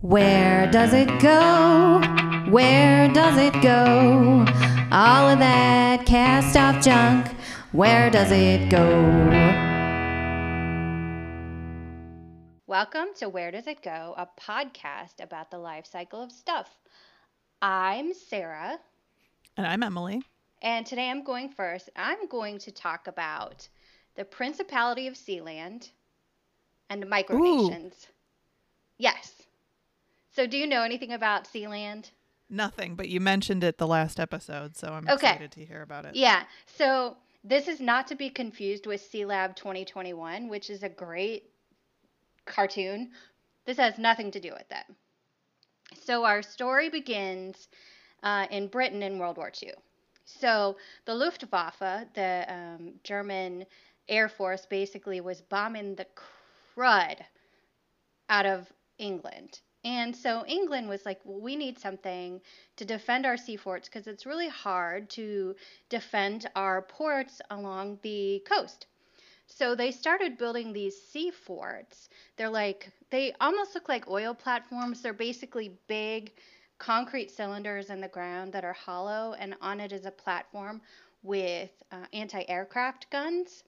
[0.00, 2.00] Where does it go?
[2.50, 4.46] Where does it go?
[4.92, 7.26] All of that cast off junk,
[7.72, 8.86] where does it go?
[12.68, 16.68] Welcome to Where Does It Go, a podcast about the life cycle of stuff.
[17.60, 18.78] I'm Sarah,
[19.56, 20.22] And I'm Emily.
[20.62, 21.90] and today I'm going first.
[21.96, 23.66] I'm going to talk about
[24.14, 25.90] the Principality of Sealand
[26.88, 28.06] and micronations.
[28.98, 29.37] Yes.
[30.38, 32.12] So, do you know anything about Sealand?
[32.48, 35.30] Nothing, but you mentioned it the last episode, so I'm Okay.
[35.30, 36.14] excited to hear about it.
[36.14, 36.44] Yeah.
[36.66, 41.50] So this is not to be confused with Sealab 2021, which is a great
[42.44, 43.10] cartoon.
[43.64, 44.88] This has nothing to do with that.
[46.04, 47.66] So our story begins
[48.22, 49.72] uh, in Britain in World War II.
[50.24, 51.80] So the Luftwaffe,
[52.14, 53.66] the um, German
[54.08, 56.06] Air Force, basically was bombing the
[56.76, 57.24] crud
[58.28, 59.62] out of England.
[59.88, 62.42] And so England was like, well, we need something
[62.76, 65.56] to defend our sea forts because it's really hard to
[65.88, 68.86] defend our ports along the coast.
[69.46, 72.10] So they started building these sea forts.
[72.36, 75.00] They're like, they almost look like oil platforms.
[75.00, 76.32] They're basically big
[76.78, 80.82] concrete cylinders in the ground that are hollow, and on it is a platform
[81.22, 83.64] with uh, anti aircraft guns.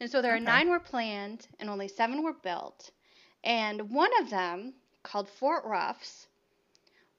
[0.00, 2.92] And so there are nine were planned, and only seven were built.
[3.42, 4.74] And one of them,
[5.14, 6.26] called Fort Roughs,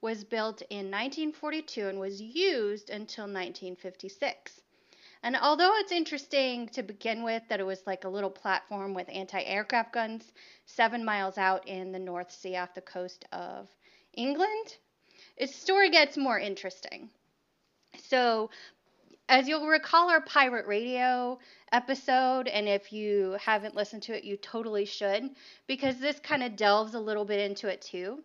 [0.02, 4.60] was built in 1942 and was used until 1956.
[5.22, 9.08] And although it's interesting to begin with that it was like a little platform with
[9.08, 10.30] anti aircraft guns
[10.66, 13.66] seven miles out in the North Sea off the coast of
[14.12, 14.76] England,
[15.38, 17.08] its story gets more interesting.
[18.10, 18.50] So,
[19.28, 21.38] as you'll recall our pirate radio
[21.72, 25.30] episode, and if you haven't listened to it, you totally should,
[25.66, 28.22] because this kind of delves a little bit into it too.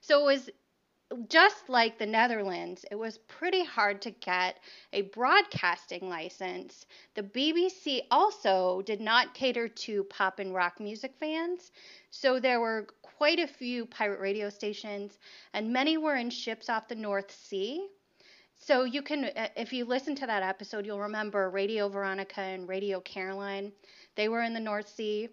[0.00, 0.50] So, it was
[1.28, 4.58] just like the Netherlands, it was pretty hard to get
[4.92, 6.86] a broadcasting license.
[7.14, 11.70] The BBC also did not cater to pop and rock music fans,
[12.10, 15.18] so there were quite a few pirate radio stations,
[15.52, 17.86] and many were in ships off the North Sea.
[18.64, 22.68] So you can, uh, if you listen to that episode, you'll remember Radio Veronica and
[22.68, 23.72] Radio Caroline.
[24.14, 25.28] They were in the North Sea.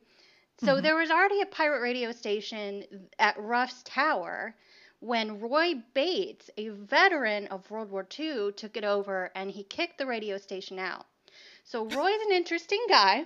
[0.57, 0.81] So Mhm.
[0.81, 4.55] there was already a pirate radio station at Roughs Tower
[4.99, 9.99] when Roy Bates, a veteran of World War II, took it over and he kicked
[9.99, 11.05] the radio station out.
[11.63, 13.25] So Roy's an interesting guy.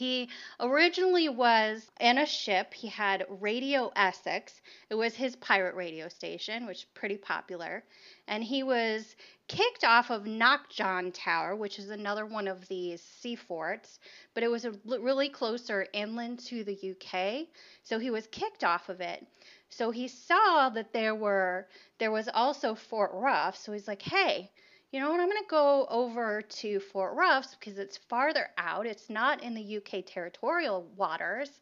[0.00, 2.72] He originally was in a ship.
[2.72, 4.62] He had Radio Essex.
[4.88, 7.84] It was his pirate radio station, which is pretty popular.
[8.26, 9.14] And he was
[9.46, 13.98] kicked off of Knock John Tower, which is another one of these sea forts,
[14.32, 17.48] but it was really closer inland to the UK.
[17.82, 19.26] So he was kicked off of it.
[19.68, 21.68] So he saw that there were
[21.98, 23.58] there was also Fort Rough.
[23.58, 24.50] So he's like, "Hey,
[24.92, 25.20] you know what?
[25.20, 28.86] I'm going to go over to Fort Roughs because it's farther out.
[28.86, 31.60] It's not in the UK territorial waters."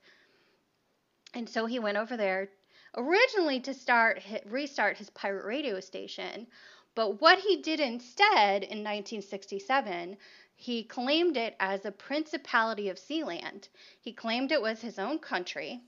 [1.34, 2.48] And so he went over there
[2.96, 6.46] originally to start restart his pirate radio station.
[6.94, 10.16] But what he did instead in 1967,
[10.56, 13.68] he claimed it as a Principality of Sealand.
[14.00, 15.80] He claimed it was his own country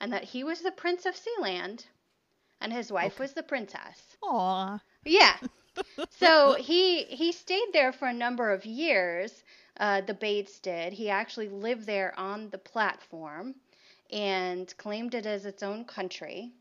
[0.00, 1.84] and that he was the Prince of Sealand
[2.60, 3.20] and his wife Okay.
[3.20, 4.16] was the princess.
[4.22, 4.80] Aw.
[5.04, 5.38] Yeah.
[6.10, 9.44] so he he stayed there for a number of years.
[9.78, 10.92] Uh, the Bates did.
[10.94, 13.54] He actually lived there on the platform
[14.10, 16.52] and claimed it as its own country.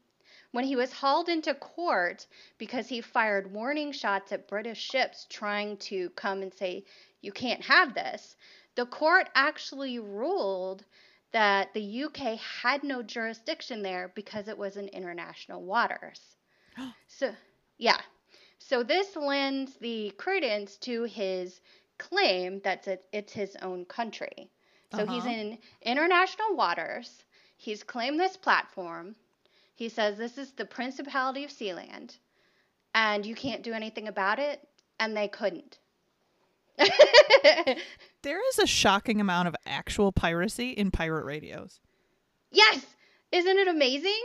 [0.51, 2.27] When he was hauled into court
[2.57, 6.85] because he fired warning shots at British ships trying to come and say,
[7.21, 8.35] you can't have this,
[8.75, 10.85] the court actually ruled
[11.31, 16.21] that the UK had no jurisdiction there because it was in international waters.
[17.07, 17.33] so,
[17.77, 17.99] yeah.
[18.59, 21.61] So this lends the credence to his
[21.97, 24.49] claim that it's his own country.
[24.95, 25.29] So he's Uh-huh.
[25.29, 27.23] in international waters.
[27.57, 29.15] He's claimed this platform.
[29.75, 32.17] He says this is the Principality of Sealand,
[32.93, 34.67] and you can't do anything about it,
[34.99, 35.79] and they couldn't.
[38.21, 41.79] There is a shocking amount of actual piracy in pirate radios.
[42.51, 42.83] yes,
[43.31, 44.19] isn't it amazing?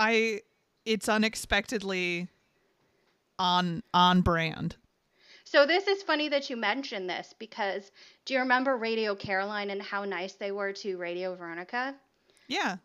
[0.00, 0.40] I
[0.84, 2.28] it's unexpectedly
[3.38, 4.76] on on brand.
[5.44, 7.92] So this is funny that you mentioned this because
[8.24, 11.94] do you remember Radio Caroline and how nice they were to Radio Veronica?
[12.48, 12.76] Yeah.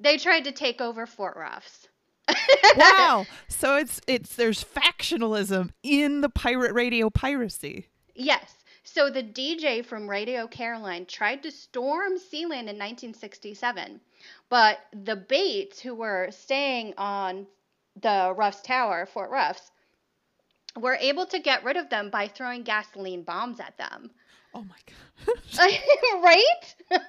[0.00, 1.88] They tried to take over Fort Roughs.
[2.76, 3.26] Wow.
[3.48, 7.86] so it's it's there's factionalism in the pirate radio piracy.
[8.14, 8.56] Yes.
[8.82, 14.00] So the DJ from Radio Caroline tried to storm Sealand in 1967,
[14.48, 17.46] but the Bates, who were staying on
[18.00, 19.70] the Roughs Tower, Fort Roughs,
[20.76, 24.10] were able to get rid of them by throwing gasoline bombs at them.
[24.54, 25.70] Oh my god.
[26.22, 26.74] right?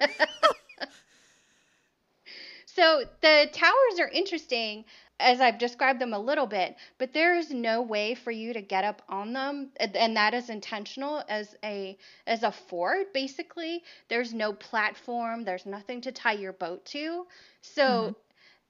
[2.66, 4.84] so the towers are interesting
[5.20, 8.60] as I've described them a little bit, but there is no way for you to
[8.60, 13.12] get up on them, and that is intentional as a as a fort.
[13.12, 17.26] Basically, there's no platform, there's nothing to tie your boat to.
[17.62, 18.12] So, mm-hmm.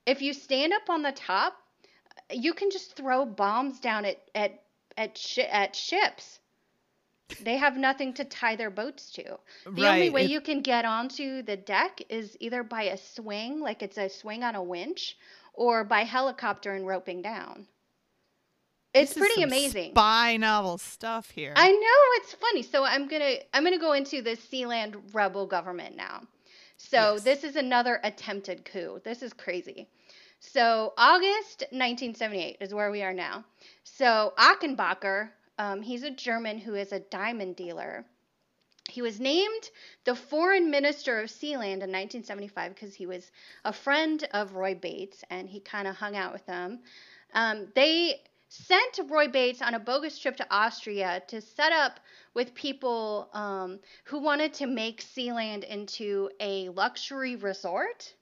[0.06, 1.54] if you stand up on the top,
[2.30, 4.62] you can just throw bombs down at at
[4.98, 6.40] at, sh- at ships.
[7.42, 9.38] They have nothing to tie their boats to.
[9.66, 9.94] The right.
[9.94, 10.30] only way it...
[10.30, 14.42] you can get onto the deck is either by a swing, like it's a swing
[14.42, 15.16] on a winch,
[15.54, 17.66] or by helicopter and roping down.
[18.94, 19.92] It's pretty amazing.
[19.92, 21.52] Spy novel stuff here.
[21.54, 22.62] I know it's funny.
[22.62, 26.22] So I'm gonna I'm gonna go into the Sealand rebel government now.
[26.78, 27.22] So yes.
[27.24, 29.00] this is another attempted coup.
[29.04, 29.88] This is crazy.
[30.40, 33.44] So August 1978 is where we are now.
[33.82, 38.04] So Achenbacher, um, he's a German who is a diamond dealer.
[38.88, 39.70] He was named
[40.04, 43.30] the foreign minister of Sealand in 1975 because he was
[43.64, 46.80] a friend of Roy Bates and he kind of hung out with them.
[47.34, 52.00] Um, they sent Roy Bates on a bogus trip to Austria to set up
[52.32, 58.14] with people um, who wanted to make Sealand into a luxury resort.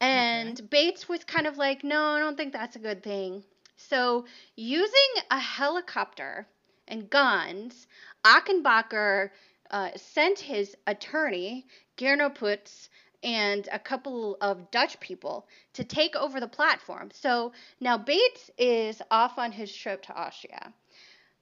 [0.00, 0.66] And okay.
[0.70, 3.42] Bates was kind of like, no, I don't think that's a good thing.
[3.76, 4.26] So,
[4.56, 6.46] using a helicopter
[6.86, 7.86] and guns,
[8.24, 9.30] Achenbacher
[9.70, 12.88] uh, sent his attorney, Gernot Putz,
[13.24, 17.10] and a couple of Dutch people to take over the platform.
[17.12, 20.72] So now Bates is off on his trip to Austria.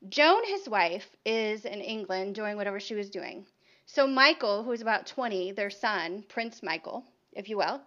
[0.09, 3.47] Joan, his wife, is in England doing whatever she was doing.
[3.87, 7.83] So Michael, who's about 20, their son, Prince Michael, if you will,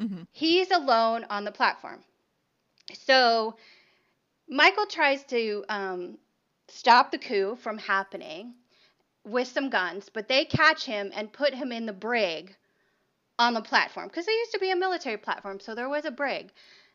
[0.00, 0.22] mm-hmm.
[0.32, 2.00] he's alone on the platform.
[2.94, 3.56] So
[4.48, 6.18] Michael tries to um,
[6.68, 8.54] stop the coup from happening
[9.24, 12.56] with some guns, but they catch him and put him in the brig
[13.38, 16.10] on the platform because it used to be a military platform, so there was a
[16.10, 16.50] brig.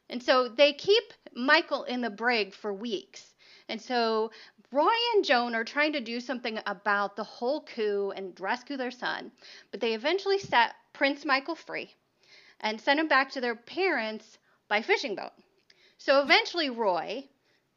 [0.09, 1.03] And so they keep
[1.33, 3.33] Michael in the brig for weeks.
[3.69, 4.31] And so
[4.71, 8.91] Roy and Joan are trying to do something about the whole coup and rescue their
[8.91, 9.31] son,
[9.71, 11.89] but they eventually set Prince Michael free
[12.59, 14.37] and sent them back to their parents
[14.67, 15.33] by fishing boat.
[15.97, 17.25] So eventually, Roy,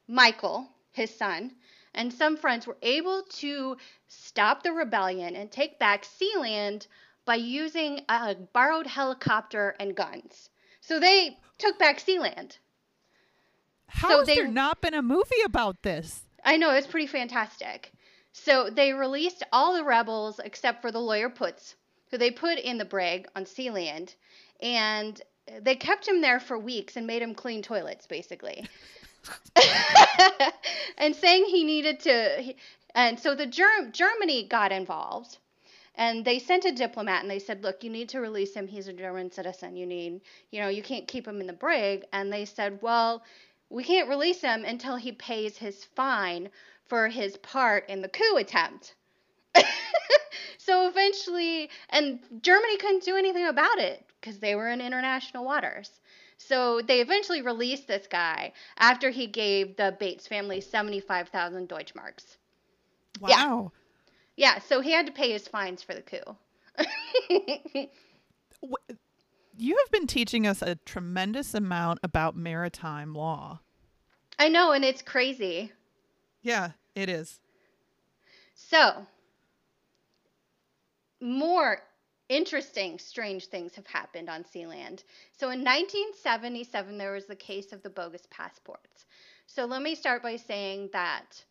[0.06, 1.52] Michael, his son,
[1.94, 3.76] and some friends were able to
[4.06, 6.86] stop the rebellion and take back Sealand
[7.25, 10.50] by using a borrowed helicopter and guns.
[10.80, 12.58] So they took back Sealand.
[13.88, 16.22] How so has they, there not been a movie about this?
[16.44, 17.92] I know, it's pretty fantastic.
[18.32, 21.75] So they released all the rebels except for the lawyer Putz,
[22.10, 24.14] who they put in the brig on Sealand,
[24.60, 25.20] and
[25.62, 28.66] they kept him there for weeks and made him clean toilets, basically.
[30.99, 32.55] and saying he needed to
[32.94, 35.38] and so the Germ- Germany got involved
[35.96, 38.66] and they sent a diplomat and they said look you need to release him.
[38.66, 39.76] He's a German citizen.
[39.76, 40.20] You need
[40.50, 42.04] you know you can't keep him in the brig.
[42.12, 43.22] And they said well
[43.70, 46.49] we can't release him until he pays his fine
[46.87, 48.94] for his part in the coup attempt.
[50.58, 55.91] So eventually and Germany couldn't do anything about it because they were in international waters
[56.38, 62.37] so they eventually released this guy after he gave the Bates family 75,000 Deutschmarks.
[63.21, 63.73] Wow.
[64.37, 64.54] Yeah.
[64.54, 66.37] yeah, so he had to pay his fines for the coup.
[69.57, 73.61] you have been teaching us a tremendous amount about maritime law.
[74.38, 75.73] I know, and it's crazy.
[76.40, 77.40] Yeah, it is.
[78.54, 79.07] So,
[81.21, 81.83] more
[82.28, 85.02] interesting, strange things have happened on Sealand.
[85.38, 89.06] So in 1977, there was the case of the bogus passports.
[89.47, 91.42] So let me start by saying that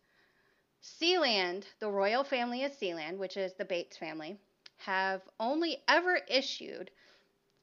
[0.82, 4.38] Sealand, the royal family of Sealand, which is the Bates family,
[4.78, 6.90] have only ever issued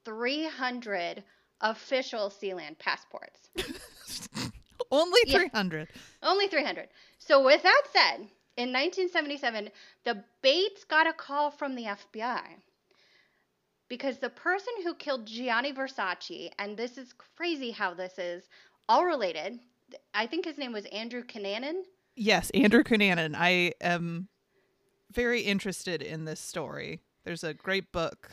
[0.04, 1.24] 300
[1.62, 3.50] official Sealand passports.
[4.92, 5.88] only 300.
[5.90, 6.90] Yeah, only 300.
[7.20, 9.70] So with that said, in 1977,
[10.04, 12.42] the Bates got a call from the FBI
[13.88, 18.50] because the person who killed Gianni Versace, and this is crazy how this is
[18.90, 19.60] all related.
[20.14, 21.82] I think his name was Andrew Cunanan.
[22.16, 23.36] Yes, Andrew Cunanan.
[23.38, 24.30] I am
[25.12, 27.02] very interested in this story.
[27.24, 28.32] There's a great book.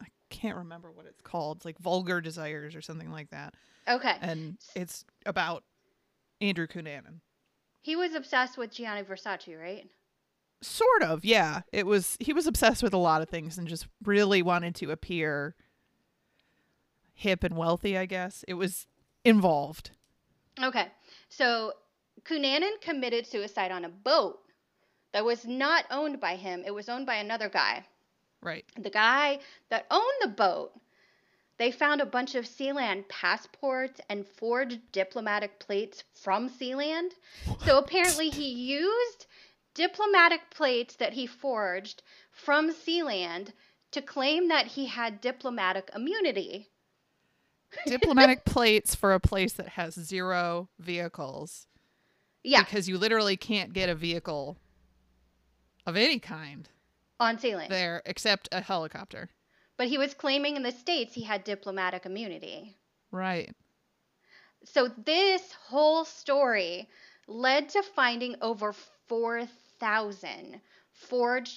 [0.00, 1.58] I can't remember what it's called.
[1.58, 3.54] It's like Vulgar Desires or something like that.
[3.88, 4.14] Okay.
[4.20, 5.64] And it's about
[6.40, 7.20] Andrew Cunanan.
[7.82, 9.86] He was obsessed with Gianni Versace, right?
[10.64, 11.62] Sort of, yeah.
[11.72, 14.90] It was he was obsessed with a lot of things and just really wanted to
[14.90, 15.54] appear
[17.12, 18.44] hip and wealthy, I guess.
[18.48, 18.86] It was
[19.24, 19.90] involved.
[20.62, 20.86] Okay.
[21.28, 21.72] So
[22.24, 24.38] Cunanan committed suicide on a boat
[25.12, 26.62] that was not owned by him.
[26.66, 27.84] It was owned by another guy.
[28.40, 28.64] Right.
[28.78, 29.38] The guy
[29.70, 30.72] that owned the boat,
[31.58, 37.10] they found a bunch of Sealand passports and forged diplomatic plates from Sealand.
[37.64, 39.26] So apparently he used
[39.74, 43.52] diplomatic plates that he forged from Sealand
[43.90, 46.68] to claim that he had diplomatic immunity.
[47.86, 51.66] Diplomatic plates for a place that has zero vehicles.
[52.44, 54.56] Yeah, Because you literally can't get a vehicle
[55.86, 56.68] of any kind
[57.18, 57.70] on Sealand.
[57.70, 59.30] there except a helicopter.
[59.76, 62.76] But he was claiming in the States he had diplomatic immunity.
[63.10, 63.52] Right.
[64.64, 66.88] So this whole story
[67.26, 68.72] led to finding over
[69.08, 69.48] 4,000
[69.80, 71.48] forged passports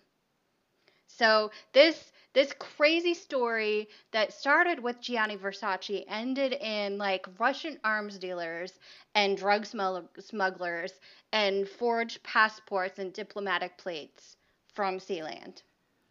[1.07, 8.19] So this this crazy story that started with Gianni Versace ended in like Russian arms
[8.19, 8.73] dealers
[9.15, 10.91] and drug smugglers
[11.33, 14.37] and forged passports and diplomatic plates
[14.73, 15.63] from Sealand.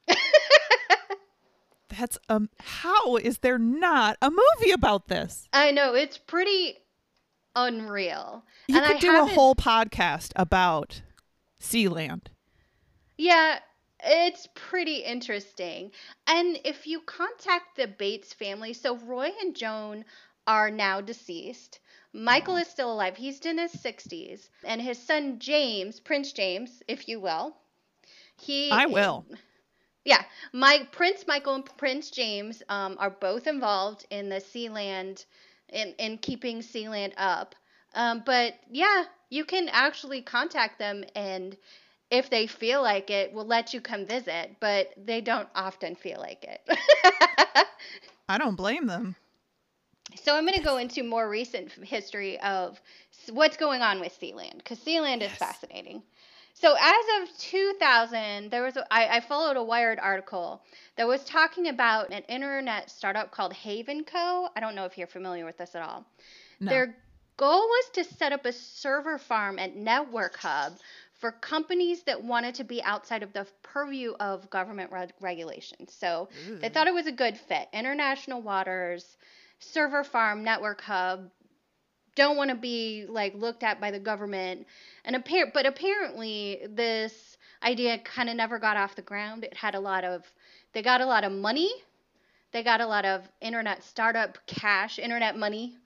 [1.89, 5.49] That's um how is there not a movie about this?
[5.53, 6.79] I know it's pretty
[7.55, 8.43] unreal.
[8.67, 11.03] You and could I do a haven't- whole podcast about
[11.61, 12.23] Sealand.
[13.17, 13.61] Yeah,
[14.05, 15.91] it's pretty interesting.
[16.27, 20.05] And if you contact the Bates family, so Roy and Joan
[20.47, 21.81] are now deceased.
[22.13, 23.17] Michael is still alive.
[23.17, 24.49] He's in his 60s.
[24.63, 27.57] And his son James, Prince James, if you will,
[28.37, 29.25] he I will.
[30.05, 35.25] yeah, my Prince Michael and Prince James um, are both involved in the Sealand,
[35.69, 37.55] in in keeping Sealand up.
[37.95, 41.57] Um, but yeah, you can actually contact them, and
[42.19, 44.57] if they feel like it, will let you come visit.
[44.61, 46.61] But they don't often feel like it.
[48.29, 49.17] I don't blame them.
[50.23, 52.81] so I'm going to go into more recent history of
[53.31, 56.03] what's going on with Sealand because Sealand is fascinating.
[56.55, 60.63] So as of 2000, there was a, I, I followed a Wired article
[60.97, 64.49] that was talking about an internet startup called HavenCo.
[64.55, 66.07] I don't know if you're familiar with this at all.
[66.61, 66.71] No.
[66.71, 66.97] Their
[67.37, 70.75] goal was to set up a server farm at network hub
[71.21, 75.93] for companies that wanted to be outside of the purview of government reg- regulations.
[75.99, 76.29] So
[76.61, 77.69] they thought it was a good fit.
[77.73, 79.17] International waters,
[79.59, 81.31] server farm, network hub,
[82.15, 84.67] don't want to be like looked at by the government.
[85.05, 89.45] And appar- but apparently this idea kind of never got off the ground.
[89.45, 90.23] It had a lot of
[90.73, 91.71] they got a lot of money.
[92.53, 95.77] They got a lot of internet startup cash, internet money,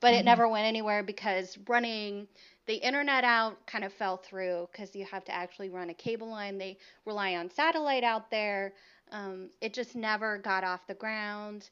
[0.00, 0.24] but it Mhm.
[0.24, 2.28] never went anywhere because running
[2.66, 6.28] the internet out kind of fell through because you have to actually run a cable
[6.28, 6.58] line.
[6.58, 8.74] They rely on satellite out there.
[9.10, 11.70] Um, it just never got off the ground.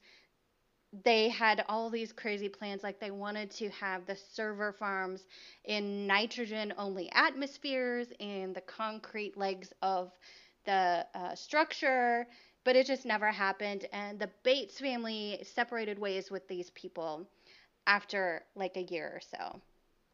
[1.04, 5.22] They had all these crazy plans, like they wanted to have the server farms
[5.64, 10.10] in nitrogen only atmospheres and the concrete legs of
[10.64, 12.26] the uh, structure,
[12.64, 13.86] but it just never happened.
[13.92, 17.28] And the Bates family separated ways with these people
[17.86, 19.60] after like a year or so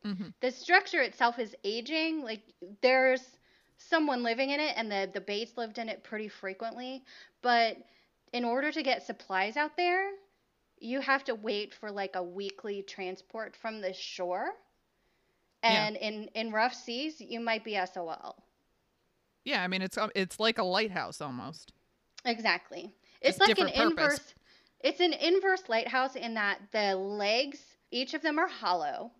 [0.06, 0.32] Mhm.
[0.40, 2.22] the structure itself is aging.
[2.22, 2.42] Like
[2.80, 3.38] there's
[3.78, 7.04] someone living in it, and the the Bates lived in it pretty frequently.
[7.42, 7.78] But
[8.32, 10.12] in order to get supplies out there,
[10.78, 14.54] you have to wait for like a weekly transport from the shore.
[15.62, 15.88] Yeah.
[15.88, 18.42] And in in rough seas, you might be SOL.
[19.44, 21.72] Yeah, I mean it's um, it's like a lighthouse almost.
[22.25, 22.94] Exactly.
[23.20, 24.18] It's Just like an purpose.
[24.18, 24.34] inverse.
[24.80, 27.58] It's an inverse lighthouse in that the legs,
[27.90, 29.12] each of them are hollow,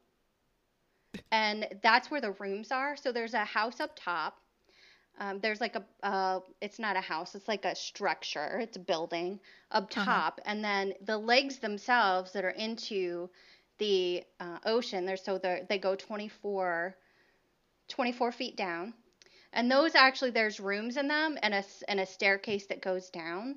[1.31, 2.97] and that's where the rooms are.
[2.97, 4.39] So there's a house up top.
[5.19, 7.35] Um, there's like a, uh, it's not a house.
[7.35, 8.59] It's like a structure.
[8.61, 9.41] It's a building
[9.71, 10.21] up Uh-huh.
[10.21, 13.29] top, and then the legs themselves that are into
[13.79, 15.05] the uh, ocean.
[15.07, 16.97] They're so they they go 24,
[17.89, 18.95] 24 feet down,
[19.53, 23.57] and those actually there's rooms in them and a and a staircase that goes down.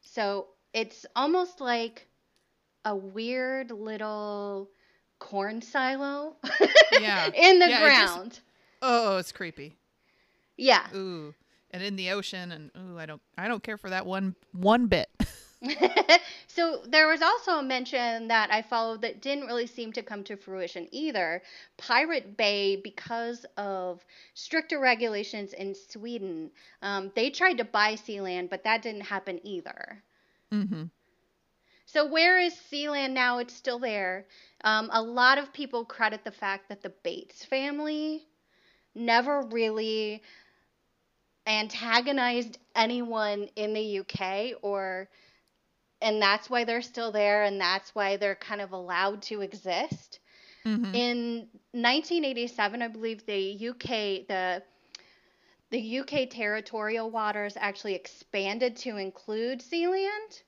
[0.00, 2.06] So it's almost like
[2.84, 4.70] a weird little
[5.18, 6.36] corn silo
[7.00, 7.26] Yeah.
[7.34, 8.40] in the Yeah, it just- ground.
[8.80, 9.76] Oh, it's creepy.
[10.56, 10.86] yeah.
[10.94, 11.34] Ooh.
[11.70, 14.86] And in the ocean and ooh, I don't I don't care for that one one
[14.86, 15.08] bit.
[16.46, 20.22] so there was also a mention that I followed that didn't really seem to come
[20.24, 21.42] to fruition either.
[21.76, 26.50] Pirate Bay, because of stricter regulations in Sweden,
[26.82, 30.00] um, they tried to buy Sealand, but that didn't happen either.
[30.52, 30.84] Mm-hmm.
[31.88, 33.38] So where is Sealand now?
[33.38, 34.26] It's still there.
[34.62, 38.26] Um, a lot of people credit the fact that the Bates family
[38.94, 40.22] never really
[41.46, 45.08] antagonized anyone in the UK or
[46.02, 50.20] and that's why they're still there and that's why they're kind of allowed to exist.
[50.66, 50.94] Mm-hmm.
[50.94, 51.36] In
[51.72, 54.62] 1987, I believe the UK the
[55.70, 60.42] the UK territorial waters actually expanded to include Sealand.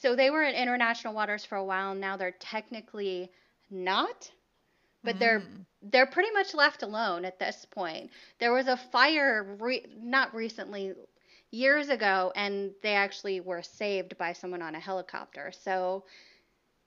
[0.00, 1.94] So they were in international waters for a while.
[1.94, 3.30] Now they're technically
[3.70, 4.30] not,
[5.04, 5.66] but they're Mm.
[5.82, 8.10] they're pretty much left alone at this point.
[8.40, 10.94] There was a fire re- not recently,
[11.50, 15.52] years ago, and they actually were saved by someone on a helicopter.
[15.52, 16.04] So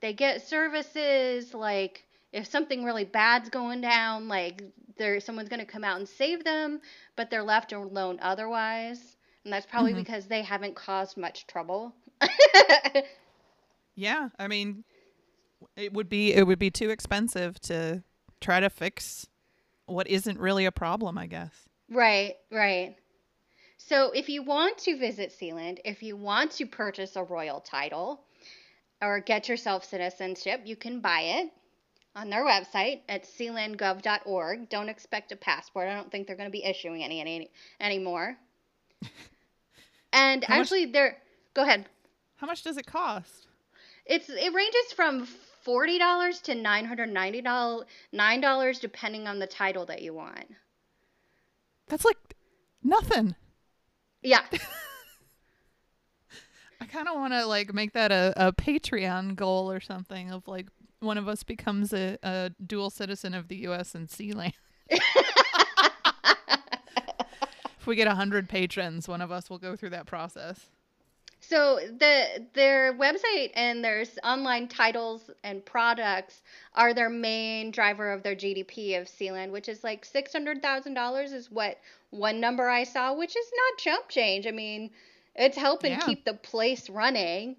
[0.01, 4.63] they get services like if something really bad's going down, like
[4.97, 6.81] there someone's going to come out and save them,
[7.15, 9.17] but they're left alone otherwise.
[9.43, 9.97] And that's probably Mhm.
[9.97, 11.93] because they haven't caused much trouble.
[13.95, 14.83] Yeah, I mean,
[15.75, 18.03] it would be it would be too expensive to
[18.39, 19.27] try to fix
[19.85, 21.67] what isn't really a problem, I guess.
[21.89, 22.95] Right, right.
[23.77, 28.23] So if you want to visit Sealand, if you want to purchase a royal title
[29.01, 31.51] or get yourself citizenship, you can buy it
[32.15, 34.69] on their website at sealandgov.org.
[34.69, 35.89] Don't expect a passport.
[35.89, 38.37] I don't think they're going to be issuing any, any anymore.
[40.13, 41.17] And How much- actually, they're
[41.53, 41.87] go ahead.
[42.37, 43.47] How much does it cost?
[44.05, 45.25] It's it ranges from
[45.63, 50.13] forty dollars to nine hundred ninety dollars, nine dollars depending on the title that you
[50.13, 50.47] want.
[51.87, 52.35] That's like
[52.83, 53.35] nothing.
[54.23, 54.43] Yeah.
[56.81, 60.47] I kind of want to like make that a, a Patreon goal or something of
[60.47, 60.67] like
[60.99, 63.93] one of us becomes a, a dual citizen of the U.S.
[63.93, 64.53] and Sealand.
[67.81, 70.67] if we get a hundred patrons, one of us will go through that process.
[71.39, 76.43] So the their website and their online titles and products
[76.75, 80.93] are their main driver of their GDP of Sealand, which is like six hundred thousand
[80.93, 81.79] dollars is what
[82.11, 84.45] one number I saw, which is not chump change.
[84.45, 84.91] I mean,
[85.35, 86.01] it's helping Yeah.
[86.01, 87.55] keep the place running.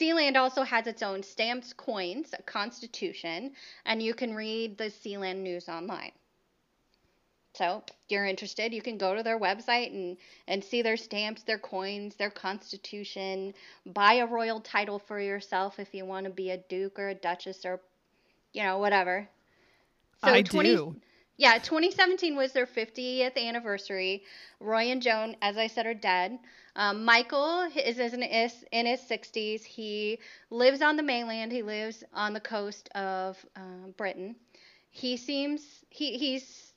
[0.00, 3.52] Sealand also has its own stamps, coins, a constitution,
[3.84, 6.12] and you can read the Sealand news online.
[7.58, 10.16] So, if you're interested, you can go to their website and,
[10.46, 13.52] and see their stamps, their coins, their constitution.
[13.84, 17.14] Buy a royal title for yourself if you want to be a duke or a
[17.16, 17.80] duchess or,
[18.52, 19.28] you know, whatever.
[20.22, 20.94] I do.
[21.36, 24.22] Yeah, 2017 was their 50th anniversary.
[24.60, 26.38] Roy and Joan, as I said, are dead.
[26.76, 29.64] Um, Michael is, is in, his, in his 60s.
[29.64, 31.50] He lives on the mainland.
[31.50, 34.36] He lives on the coast of uh, Britain.
[34.90, 36.67] He seems he he's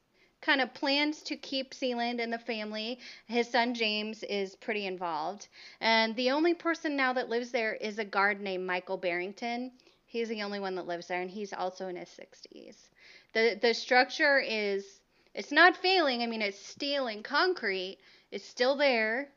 [0.42, 3.00] kind of plans to keep Sealand in the family.
[3.28, 5.48] His son James is pretty involved,
[5.80, 9.72] and the only person now that lives there is a guard named Michael Barrington.
[10.06, 12.90] He's the only one that lives there, and he's also in his 60s.
[13.34, 15.00] the The structure is
[15.34, 16.22] it's not failing.
[16.24, 17.98] I mean, it's steel and concrete.
[18.32, 19.30] It's still there.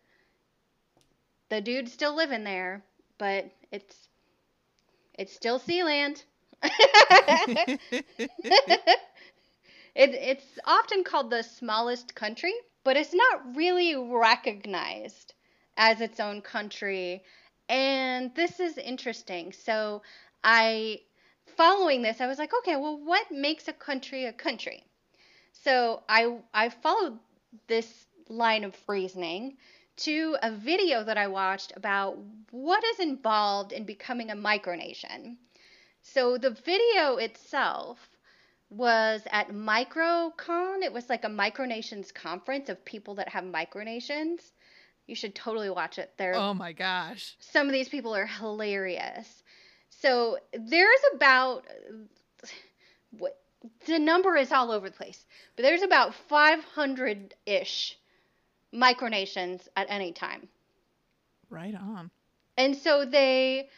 [1.50, 2.84] The dude's still living there,
[3.18, 4.08] but it's
[5.14, 6.24] it's still Sealand.
[9.94, 12.52] It, it's often called the smallest country,
[12.83, 15.35] but it's not really recognized
[15.76, 17.22] as its own country.
[17.68, 19.52] And this is interesting.
[19.52, 20.02] So,
[20.42, 21.00] I,
[21.57, 24.83] following this, I was like, okay, well, what makes a country a country?
[25.52, 27.18] So, I, I followed
[27.68, 29.57] this line of reasoning
[29.96, 32.18] to a video that I watched about
[32.50, 35.37] what is involved in becoming a micronation.
[36.02, 38.09] So, the video itself
[38.76, 40.82] was at MicroCon.
[40.82, 44.40] It was like a micronations conference of people that have micronations.
[45.06, 46.12] You should totally watch it.
[46.16, 47.37] They're Oh my gosh.
[47.38, 49.42] some of these people are hilarious.
[49.90, 51.64] So there's about
[53.18, 53.38] what
[53.87, 55.24] the number is all over the place,
[55.56, 57.98] but there's about 500 ish
[58.74, 60.48] micronations at any time.
[61.48, 62.10] Right on.
[62.56, 63.68] And so they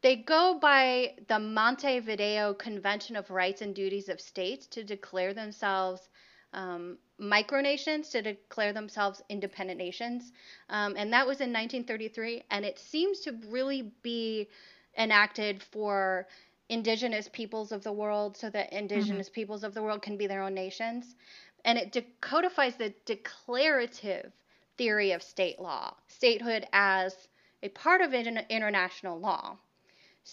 [0.00, 6.08] they go by the Montevideo Convention of Rights and Duties of States to declare themselves
[6.52, 10.32] um, micronations, to declare themselves independent nations.
[10.70, 12.44] Um, and that was in 1933.
[12.50, 14.48] And it seems to really be
[14.96, 16.26] enacted for
[16.68, 20.42] indigenous peoples of the world so that indigenous peoples of the world can be their
[20.42, 21.16] own nations.
[21.64, 24.32] And it de- codifies the declarative
[24.76, 27.28] theory of state law, statehood as
[27.62, 29.58] a part of in- international law.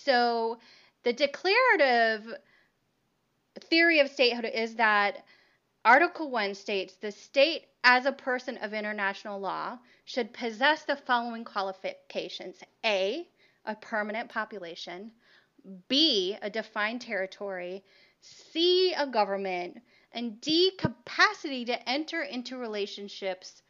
[0.04, 0.60] So
[1.04, 2.38] the declarative
[3.62, 5.24] theory of statehood is that
[5.86, 11.46] Article 1 states the state, as a person of international law, should possess the following
[11.46, 13.28] qualifications A,
[13.66, 15.12] a permanent population,
[15.88, 17.84] B, a defined territory,
[18.22, 19.82] C, a government,
[20.12, 23.62] and D, capacity to enter into relationships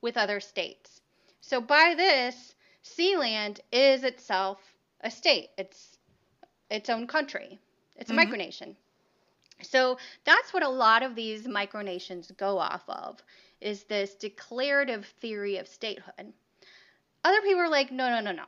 [0.00, 1.00] with other states.
[1.40, 4.73] So by this, Sealand is itself
[5.04, 5.50] a state.
[5.58, 5.98] It's
[6.70, 7.60] its own country.
[7.96, 8.14] It's a Mhm.
[8.14, 8.76] micronation.
[9.62, 13.22] So that's what a lot of these micronations go off of
[13.60, 16.32] is this declarative theory of statehood.
[17.24, 18.46] Other people are like, no, no, no, no.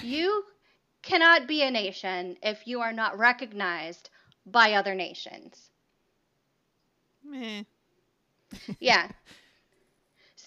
[0.00, 0.44] You
[1.02, 4.10] cannot be a nation if you are not recognized
[4.46, 5.70] by other nations.
[7.24, 7.64] Meh.
[8.80, 9.08] Yeah.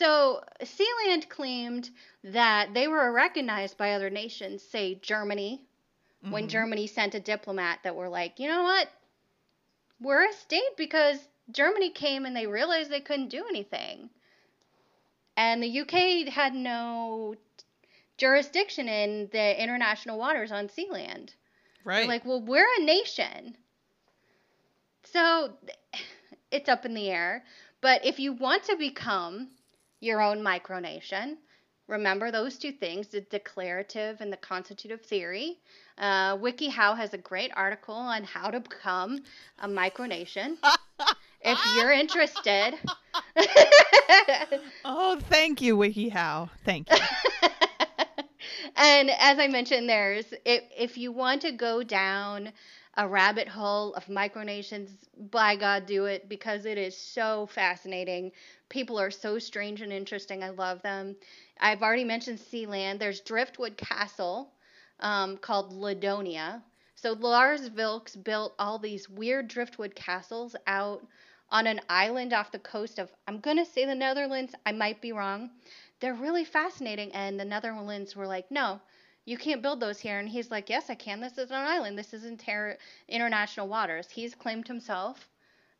[0.03, 1.89] So Sealand claimed
[2.25, 5.65] that they were recognized by other nations, say Germany,
[6.27, 6.49] when Mhm.
[6.49, 8.91] Germany sent a diplomat that were like, you know what?
[10.01, 14.09] We're a state because Germany came and they realized they couldn't do anything.
[15.37, 17.35] And the UK had no
[18.17, 21.29] jurisdiction in the international waters on Sealand.
[21.29, 21.35] They're
[21.85, 22.09] Right.
[22.09, 23.55] like, well, we're a nation.
[25.05, 25.57] So
[26.51, 27.45] it's up in the air.
[27.79, 29.49] But if you want to become
[30.03, 31.37] your own micronation,
[31.87, 35.59] remember those two things the declarative and the constitutive theory.
[35.97, 39.21] Uh, WikiHow has a great article on how to become
[39.59, 40.57] a micronation.
[41.41, 42.75] if you're interested.
[44.85, 46.49] oh, thank you, WikiHow.
[46.65, 46.97] Thank you.
[48.75, 52.51] and as I mentioned, there's if, if you want to go down
[52.95, 54.89] a rabbit hole of micronations,
[55.31, 58.31] by God, do it because it is so fascinating.
[58.69, 60.43] People are so strange and interesting.
[60.43, 61.15] I love them.
[61.59, 62.99] I've already mentioned Sealand.
[62.99, 64.51] There's Driftwood Castle
[64.99, 66.61] um, called Ladonia.
[66.95, 71.05] So Lars Vilks built all these weird driftwood castles out
[71.49, 74.53] on an island off the coast of, I'm going to say the Netherlands.
[74.65, 75.49] I might be wrong.
[75.99, 77.11] They're really fascinating.
[77.13, 78.79] And the Netherlands were like, no,
[79.25, 80.19] you can't build those here.
[80.19, 81.21] And he's like, yes, I can.
[81.21, 81.97] This is an island.
[81.97, 84.09] This is in ter- international waters.
[84.09, 85.29] He's claimed himself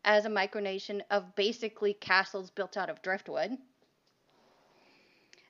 [0.06, 3.58] as a micronation of basically castles built out of driftwood.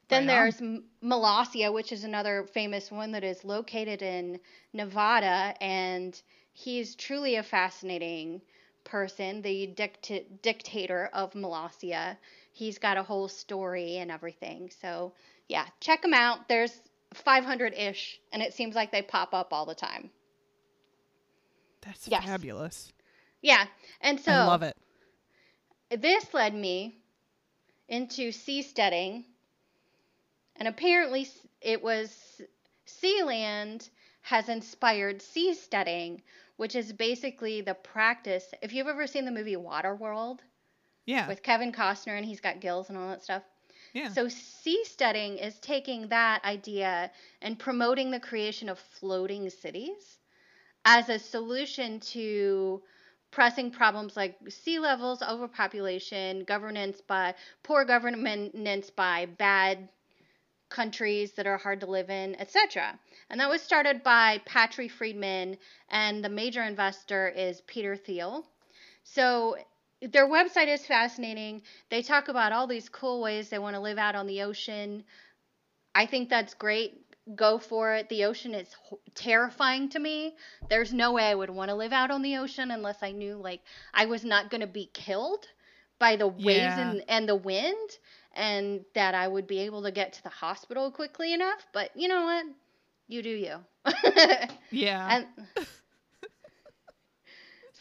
[0.09, 0.61] Then there's
[1.03, 4.39] Molossia, which is another famous one that is located in
[4.73, 8.41] Nevada, and he's truly a fascinating
[8.83, 12.17] person, the dicta- dictator of Molossia.
[12.51, 14.69] He's got a whole story and everything.
[14.81, 15.13] So,
[15.47, 16.47] yeah, check him out.
[16.47, 16.79] There's
[17.17, 20.09] 500 ish, and it seems like they pop up all the time.
[21.81, 22.23] That's Yes.
[22.23, 22.93] fabulous.
[23.41, 23.65] Yeah,
[24.01, 24.77] and so I love it.
[25.89, 26.95] this led me
[27.89, 29.25] into seasteading,
[30.55, 31.27] and apparently
[31.61, 32.41] it was
[32.87, 33.89] Sealand
[34.21, 36.21] has inspired seasteading,
[36.55, 38.53] which is basically the practice.
[38.61, 40.39] If you've ever seen the movie Waterworld
[41.05, 41.27] Yeah.
[41.27, 43.43] with Kevin Costner and he's got gills and all that stuff,
[43.93, 44.09] yeah.
[44.09, 50.17] so seasteading is taking that idea and promoting the creation of floating cities
[50.85, 52.81] as a solution to
[53.31, 59.89] pressing problems like sea levels, overpopulation, governance by poor governance by bad
[60.69, 62.99] countries that are hard to live in, etc.
[63.29, 65.57] And that was started by Patri Friedman,
[65.89, 68.45] and the major investor is Peter Thiel.
[69.03, 69.57] So
[70.11, 71.61] their website is fascinating.
[71.89, 75.03] They talk about all these cool ways they want to live out on the ocean.
[75.95, 76.99] I think that's great.
[77.35, 78.09] Go for it.
[78.09, 78.75] The ocean is
[79.15, 80.35] terrifying to me.
[80.69, 83.35] There's no way I would want to live out on the ocean unless I knew
[83.37, 83.61] like
[83.93, 85.47] I was not going to be killed
[85.99, 86.77] by the waves Yeah.
[86.77, 87.89] and, and the wind
[88.33, 91.65] and that I would be able to get to the hospital quickly enough.
[91.73, 92.45] But you know what?
[93.07, 93.57] You do you.
[94.71, 95.13] yeah.
[95.13, 95.27] And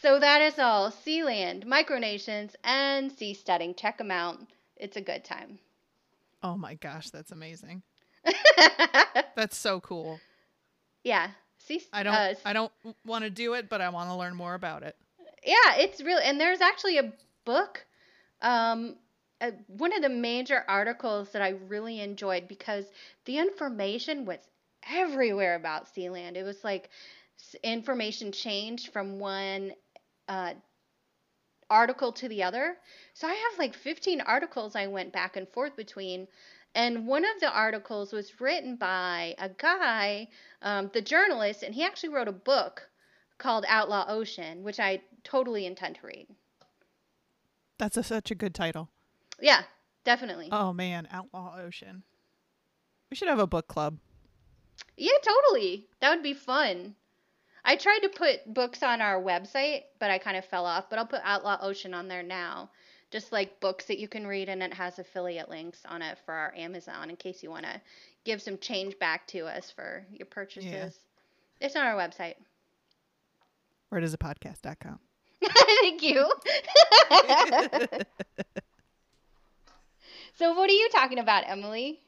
[0.03, 0.91] so that is all.
[0.91, 3.77] Sealand, micronations, and seasteading.
[3.77, 4.39] Check them out.
[4.77, 5.61] It's a good time.
[6.43, 7.83] oh my gosh, that's amazing.
[9.37, 10.21] That's so cool.
[11.05, 11.31] yeah.
[11.59, 12.73] Sea, I don't uh, I don't
[13.07, 14.97] want to do it, but I want to learn more about it.
[15.45, 17.13] yeah, it's really and there's actually a
[17.45, 17.85] book
[18.43, 18.97] um
[19.41, 22.87] uh, one of the major articles that I really enjoyed because
[23.25, 24.39] the information was
[24.89, 26.37] everywhere about Sealand.
[26.37, 26.91] It was like
[27.63, 29.73] information changed from one
[30.29, 30.55] uh,
[31.71, 32.77] article to the other.
[33.15, 36.29] So I have like 15 articles I went back and forth between.
[36.75, 40.29] And one of the articles was written by a guy,
[40.63, 42.89] um, the journalist, and he actually wrote a book
[43.39, 46.29] called Outlaw Ocean, which I totally intend to read.
[47.79, 48.89] That's a, such a good title.
[49.41, 49.63] Yeah,
[50.05, 50.49] definitely.
[50.53, 52.05] Oh man, Outlaw Ocean.
[53.11, 53.99] We should have a book club.
[54.97, 55.89] Yeah, totally.
[56.01, 56.95] That would be fun.
[57.65, 60.91] I tried to put books on our website, but I kind of fell off.
[60.91, 62.71] But I'll put Outlaw Ocean on there now.
[63.11, 66.33] Just like books that you can read, and it has affiliate links on it for
[66.33, 67.81] our Amazon in case you want to
[68.25, 70.99] give some change back to us for your purchases.
[71.61, 72.35] It's on our website.
[73.91, 74.99] Where does a podcast.com?
[75.83, 76.25] Thank you.
[80.35, 82.01] so, what are you talking about, Emily?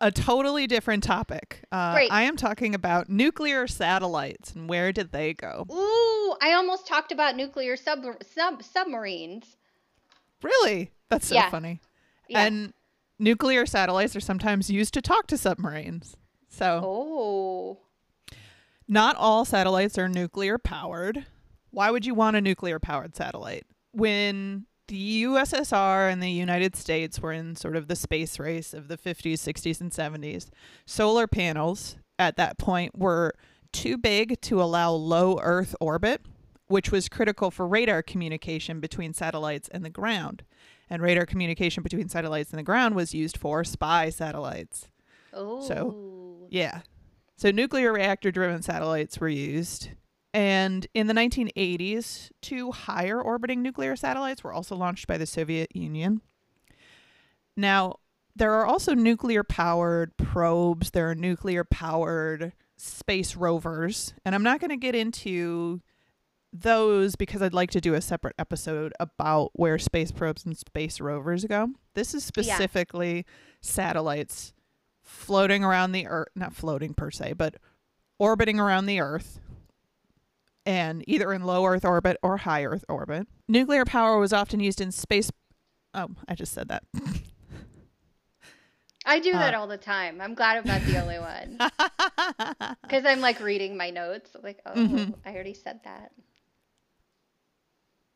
[0.00, 1.62] A totally different topic.
[1.72, 2.12] Uh, Great.
[2.12, 5.66] I am talking about nuclear satellites and where did they go?
[5.70, 9.56] Ooh, I almost talked about nuclear sub, sub submarines.
[10.42, 10.90] Really?
[11.08, 11.48] That's so Yeah.
[11.50, 11.80] funny.
[12.28, 12.44] Yeah.
[12.44, 12.74] And
[13.18, 16.16] nuclear satellites are sometimes used to talk to submarines.
[16.50, 17.78] So, oh.
[18.86, 21.26] not all satellites are nuclear powered.
[21.70, 23.66] Why would you want a nuclear powered satellite?
[23.92, 28.88] When the USSR and the United States were in sort of the space race of
[28.88, 30.48] the 50s, 60s, and 70s,
[30.86, 33.34] solar panels at that point were
[33.72, 36.22] too big to allow low Earth orbit,
[36.66, 40.42] which was critical for radar communication between satellites and the ground.
[40.90, 44.88] And radar communication between satellites and the ground was used for spy satellites.
[45.32, 45.60] Oh.
[45.60, 46.80] So, Yeah.
[47.36, 49.90] So nuclear reactor driven satellites were used.
[50.34, 55.74] And in the 1980s, two higher orbiting nuclear satellites were also launched by the Soviet
[55.74, 56.20] Union.
[57.56, 57.96] Now,
[58.36, 64.14] there are also nuclear powered probes, there are nuclear powered space rovers.
[64.24, 65.80] And I'm not going to get into
[66.52, 71.00] those because I'd like to do a separate episode about where space probes and space
[71.00, 71.70] rovers go.
[71.94, 72.54] This is Yeah.
[72.54, 73.26] specifically
[73.60, 74.52] satellites
[75.02, 77.56] floating around the earth, not floating per se, but
[78.18, 79.40] orbiting around the earth
[80.68, 83.26] and either in low earth orbit or high earth orbit.
[83.48, 85.30] Nuclear power was often used in space
[85.94, 86.84] Oh, I just said that.
[89.06, 90.20] I do that Uh, all the time.
[90.20, 91.58] I'm glad I'm not the only one.
[92.82, 94.30] Because I'm like reading my notes.
[94.42, 95.14] Like, oh, Mhm.
[95.24, 96.12] I already said that.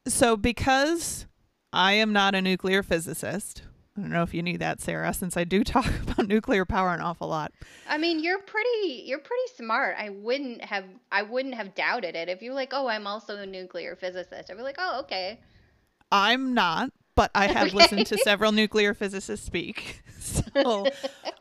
[0.07, 1.27] so because
[1.73, 3.63] I am not a nuclear physicist,
[3.97, 6.95] I don't know if you knew that, Sarah, since I do talk about nuclear power
[6.95, 7.53] an awful lot.
[7.89, 9.97] I mean, you're pretty you're pretty smart.
[9.99, 13.47] I wouldn't have I wouldn't have doubted it if you're like, "Oh, I'm also a
[13.47, 15.41] nuclear physicist." I'd be like, "Oh, okay."
[16.11, 17.77] I'm not, but I have Okay.
[17.79, 20.03] listened to several nuclear physicists speak.
[20.23, 20.87] So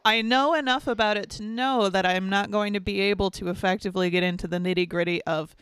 [0.03, 3.47] I know enough about it to know that I'm not going to be able to
[3.49, 5.55] effectively get into the nitty gritty of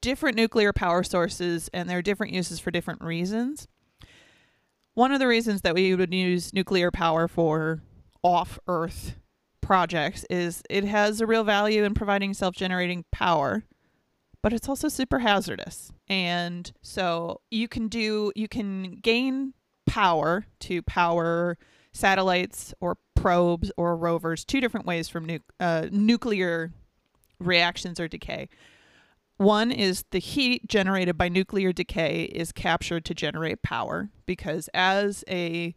[0.00, 3.66] different nuclear power sources and their different uses for different reasons.
[4.96, 7.82] One of the reasons that we would use nuclear power for
[8.22, 9.16] off Earth
[9.60, 13.64] projects is it has a real value in providing self generating power
[14.46, 15.90] but it's also super hazardous.
[16.06, 19.54] And so you can do you can gain
[19.86, 21.58] power to power
[21.92, 26.72] satellites or probes or rovers two different ways from nu- uh, nuclear
[27.40, 28.48] reactions or decay.
[29.36, 35.24] One is the heat generated by nuclear decay is captured to generate power because as
[35.28, 35.74] a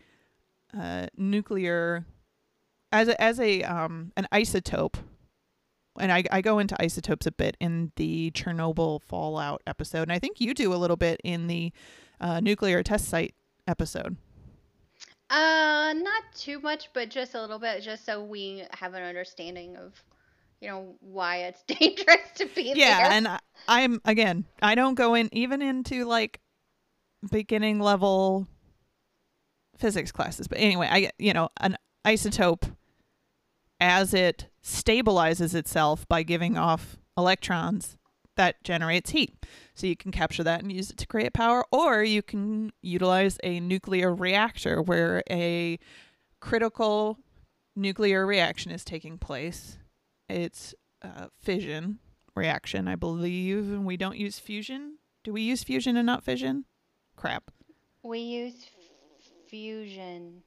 [0.77, 2.05] uh, nuclear
[2.91, 4.95] as a, as a um, an isotope
[5.99, 10.19] and I, I go into isotopes a bit in the Chernobyl fallout episode, and I
[10.19, 11.71] think you do a little bit in the
[12.19, 13.35] uh, nuclear test site
[13.67, 14.15] episode.
[15.29, 19.75] Uh, not too much, but just a little bit, just so we have an understanding
[19.77, 19.93] of,
[20.61, 22.85] you know, why it's dangerous to be Yeah, there.
[22.85, 26.39] Yeah, and I, I'm again, I don't go in even into like
[27.31, 28.47] beginning level
[29.77, 32.75] physics classes, but anyway, I you know an isotope
[33.79, 37.97] as it stabilizes itself by giving off electrons
[38.35, 39.45] that generates heat.
[39.73, 43.37] So you can capture that and use it to create power, or you can utilize
[43.43, 45.79] a nuclear reactor where a
[46.39, 47.17] critical
[47.75, 49.77] nuclear reaction is taking place.
[50.29, 51.99] It's uh, fission
[52.35, 53.71] reaction, I believe.
[53.71, 54.97] And we don't use fusion.
[55.23, 56.65] Do we use fusion and not fission?
[57.15, 57.51] Crap.
[58.03, 60.43] we use f- fusion.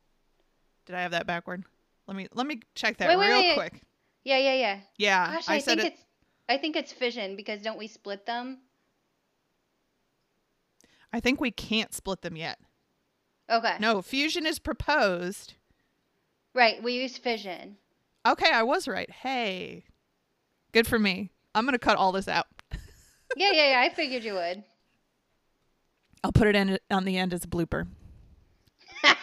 [0.86, 1.64] Did I have that backward?
[2.06, 3.54] Let me let me check that Wait, wait, real wait.
[3.54, 3.82] quick.
[4.24, 4.80] Yeah, yeah, yeah.
[4.96, 5.92] Yeah, Gosh, I, I, said think it.
[5.94, 6.02] it's
[6.48, 8.58] I think it's fission because don't we split them?
[11.12, 12.58] I think we can't split them yet.
[13.50, 13.76] Okay.
[13.80, 15.54] No, fusion is proposed.
[16.54, 17.76] Right, we use fission.
[18.26, 19.10] Okay, I was right.
[19.10, 19.84] Hey,
[20.72, 21.30] good for me.
[21.54, 22.46] I'm gonna cut all this out.
[23.34, 23.80] Yeah, yeah, yeah.
[23.80, 24.62] I figured you would.
[26.22, 27.86] I'll put it in on the end as a blooper.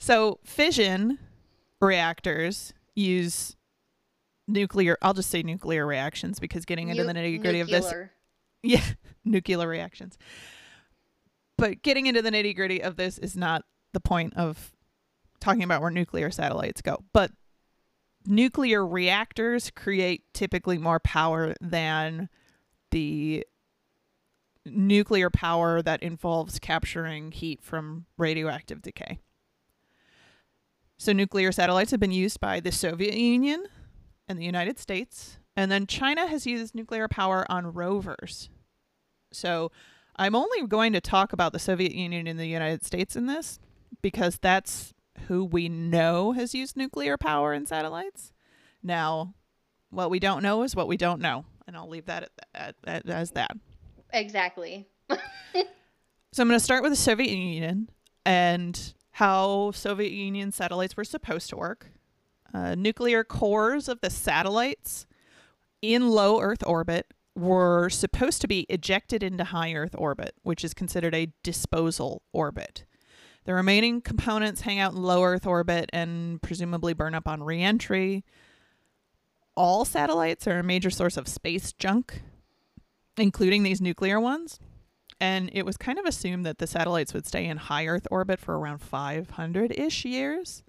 [0.00, 1.18] So fission
[1.80, 3.54] reactors use
[4.48, 4.96] nuclear.
[5.02, 7.92] I'll just say nuclear reactions because getting into the nitty gritty of this.
[8.62, 8.82] Yeah,
[9.24, 10.18] nuclear reactions.
[11.56, 14.72] But getting into the nitty gritty of this is not the point of
[15.40, 17.04] talking about where nuclear satellites go.
[17.12, 17.30] But
[18.26, 22.28] nuclear reactors create typically more power than
[22.90, 23.46] the
[24.66, 29.18] nuclear power that involves capturing heat from radioactive decay.
[30.98, 33.64] So, nuclear satellites have been used by the Soviet Union
[34.28, 38.50] and the United States, and then China has used nuclear power on rovers.
[39.32, 39.72] So,
[40.16, 43.58] I'm only going to talk about the Soviet Union and the United States in this
[44.02, 44.92] because that's
[45.28, 48.32] who we know has used nuclear power in satellites.
[48.82, 49.34] Now,
[49.90, 52.74] what we don't know is what we don't know, and I'll leave that at, at,
[52.86, 53.52] at, as that.
[54.12, 54.88] Exactly.
[56.32, 57.90] So I'm going to start with the Soviet Union
[58.24, 61.90] and how Soviet Union satellites were supposed to work.
[62.54, 65.06] Uh, nuclear cores of the satellites
[65.82, 70.72] in low Earth orbit were supposed to be ejected into high Earth orbit, which is
[70.72, 72.84] considered a disposal orbit.
[73.44, 78.24] The remaining components hang out in low Earth orbit and presumably burn up on reentry.
[79.56, 82.22] All satellites are a major source of space junk,
[83.16, 84.60] including these nuclear ones.
[85.20, 88.40] And it was kind of assumed that the satellites would stay in high Earth orbit
[88.40, 90.62] for around 500 ish years.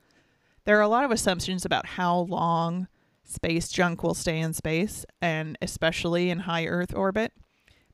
[0.65, 2.87] There are a lot of assumptions about how long
[3.23, 7.33] space junk will stay in space, and especially in high Earth orbit.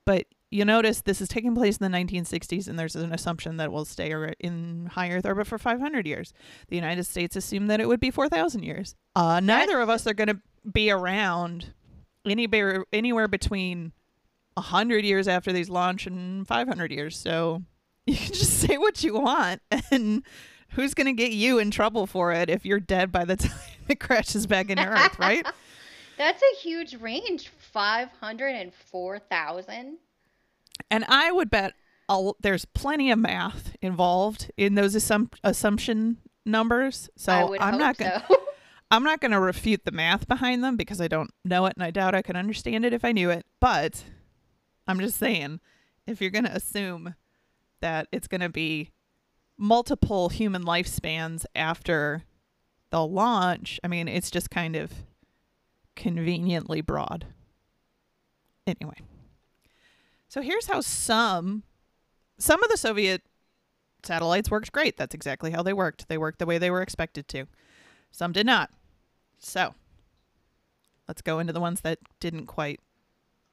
[0.05, 3.65] But you notice this is taking place in the 1960s, and there's an assumption that
[3.65, 6.33] it will stay in high Earth orbit for 500 years.
[6.69, 8.95] The United States assumed that it would be 4,000 years.
[9.15, 10.39] Uh, neither of us are going to
[10.71, 11.73] be around
[12.25, 13.91] anywhere, anywhere between
[14.53, 17.17] 100 years after these launch and 500 years.
[17.17, 17.63] So
[18.05, 20.23] you can just say what you want, and
[20.71, 23.59] who's going to get you in trouble for it if you're dead by the time
[23.89, 25.45] it crashes back into Earth, right?
[26.17, 27.51] That's a huge range.
[27.73, 29.69] 504,000.
[29.69, 29.97] And
[31.07, 31.73] I would bet
[32.09, 37.09] i there's plenty of math involved in those assum- assumption numbers.
[37.17, 38.37] So I'm not going to so.
[38.91, 41.83] I'm not going to refute the math behind them because I don't know it and
[41.83, 43.45] I doubt I could understand it if I knew it.
[43.59, 44.05] But
[44.87, 45.59] I'm just saying
[46.05, 47.15] if you're going to assume
[47.81, 48.91] that it's going to be
[49.57, 52.23] multiple human lifespans after
[52.89, 54.93] the launch, I mean, it's just kind of
[55.97, 57.25] conveniently broad.
[58.65, 59.01] Anyway.
[60.27, 61.63] So here's how some
[62.37, 63.23] some of the Soviet
[64.03, 64.95] satellites worked great.
[64.97, 66.07] That's exactly how they worked.
[66.07, 67.45] They worked the way they were expected to.
[68.11, 68.69] Some did not.
[69.39, 69.73] So,
[71.07, 72.79] let's go into the ones that didn't quite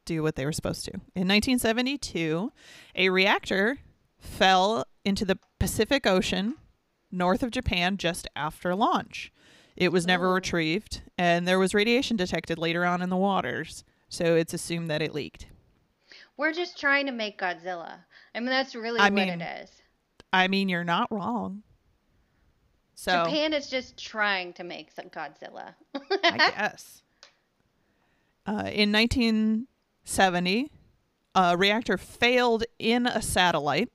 [0.05, 0.93] do what they were supposed to.
[1.15, 2.53] In 1972,
[2.95, 3.79] a reactor
[4.19, 6.57] fell into the Pacific Ocean
[7.11, 9.33] north of Japan just after launch.
[9.77, 10.35] It was never Oh.
[10.35, 15.03] retrieved, and there was radiation detected later on in the waters, so it's assumed that
[15.03, 15.47] it leaked.
[16.37, 17.99] We're just trying to make Godzilla.
[18.35, 19.71] I mean, that's really I what mean, it is.
[20.33, 21.63] I mean, you're not wrong.
[22.97, 25.75] So, Japan is just trying to make some Godzilla.
[26.25, 27.03] I guess.
[28.47, 30.71] Uh, in 1970,
[31.35, 33.91] a reactor failed in a satellite.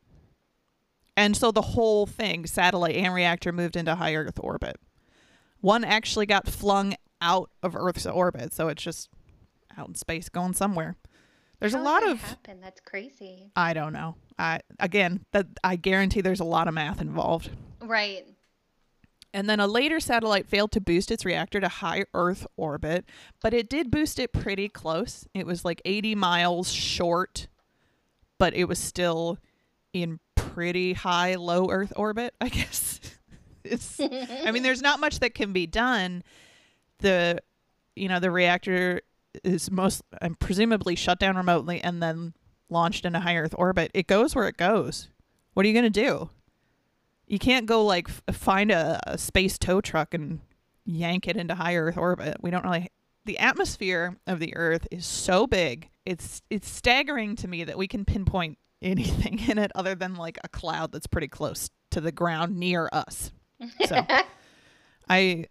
[1.16, 4.78] And so the whole thing, satellite and reactor, moved into high Earth orbit.
[5.62, 9.10] One actually got flung out of Earth's orbit, so it's just
[9.78, 10.96] out in space going somewhere.
[11.60, 12.62] There's How a lot of happen.
[12.62, 13.52] That's crazy.
[13.56, 14.16] I don't know.
[14.38, 17.50] I again, that I guarantee there's a lot of math involved.
[17.82, 18.26] Right.
[19.34, 23.06] And then a later satellite failed to boost its reactor to high Earth orbit,
[23.42, 25.28] but it did boost it pretty close.
[25.36, 27.48] It was like 80 miles short,
[28.40, 29.38] but it was still
[29.94, 33.00] in pretty high low Earth orbit, I guess.
[33.64, 36.24] it's I mean there's not much that can be done.
[37.00, 37.40] The
[37.96, 39.02] you know, the reactor
[39.44, 42.34] is most um, presumably shut down remotely and then
[42.70, 43.92] launched into high Earth orbit.
[43.94, 45.10] It goes where it goes.
[45.54, 46.30] What are you going to do?
[47.28, 50.40] You can't go like f- find a, a space tow truck and
[50.86, 52.38] yank it into high Earth orbit.
[52.42, 52.90] We don't really.
[53.26, 55.90] The atmosphere of the Earth is so big.
[56.06, 60.40] It's it's staggering to me that we can pinpoint anything in it other than like
[60.44, 63.32] a cloud that's pretty close to the ground near us.
[63.86, 64.06] So
[65.10, 65.46] I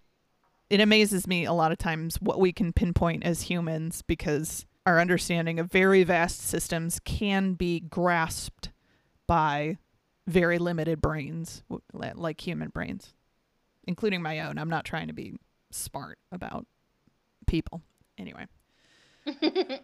[0.71, 5.01] it amazes me a lot of times what we can pinpoint as humans because our
[5.01, 8.71] understanding of very vast systems can be grasped
[9.27, 9.79] by
[10.27, 11.63] very limited brains
[11.93, 13.15] like human brains
[13.89, 14.59] including my own.
[14.59, 15.41] I'm not trying to be
[15.71, 16.67] smart about
[17.49, 17.83] people.
[18.17, 18.47] Anyway.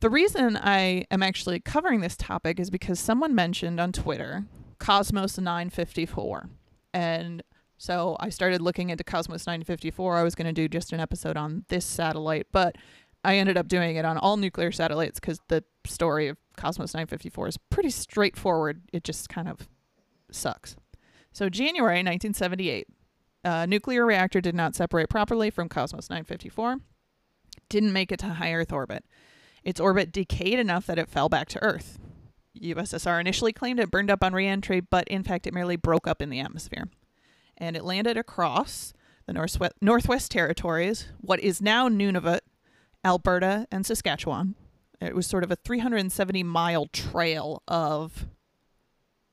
[0.00, 4.44] The reason i am actually covering this topic is because someone mentioned on twitter
[4.78, 6.48] cosmos 954
[6.94, 7.42] and
[7.78, 10.16] so I started looking into Cosmos 954.
[10.16, 12.76] I was going to do just an episode on this satellite, but
[13.24, 17.48] I ended up doing it on all nuclear satellites because the story of Cosmos 954
[17.48, 18.82] is pretty straightforward.
[18.92, 19.68] It just kind of
[20.30, 20.76] sucks.
[21.32, 22.88] So, January 1978,
[23.44, 26.78] uh, nuclear reactor did not separate properly from Cosmos 954.
[27.68, 29.04] Didn't make it to high Earth orbit.
[29.62, 31.98] Its orbit decayed enough that it fell back to Earth.
[32.60, 36.20] USSR initially claimed it burned up on reentry, but in fact, it merely broke up
[36.20, 36.88] in the atmosphere.
[37.58, 38.92] And it landed across
[39.26, 42.40] the Northwest, Northwest Territories, what is now Nunavut,
[43.04, 44.54] Alberta, and Saskatchewan.
[45.00, 48.26] It was sort of a 370 mile trail of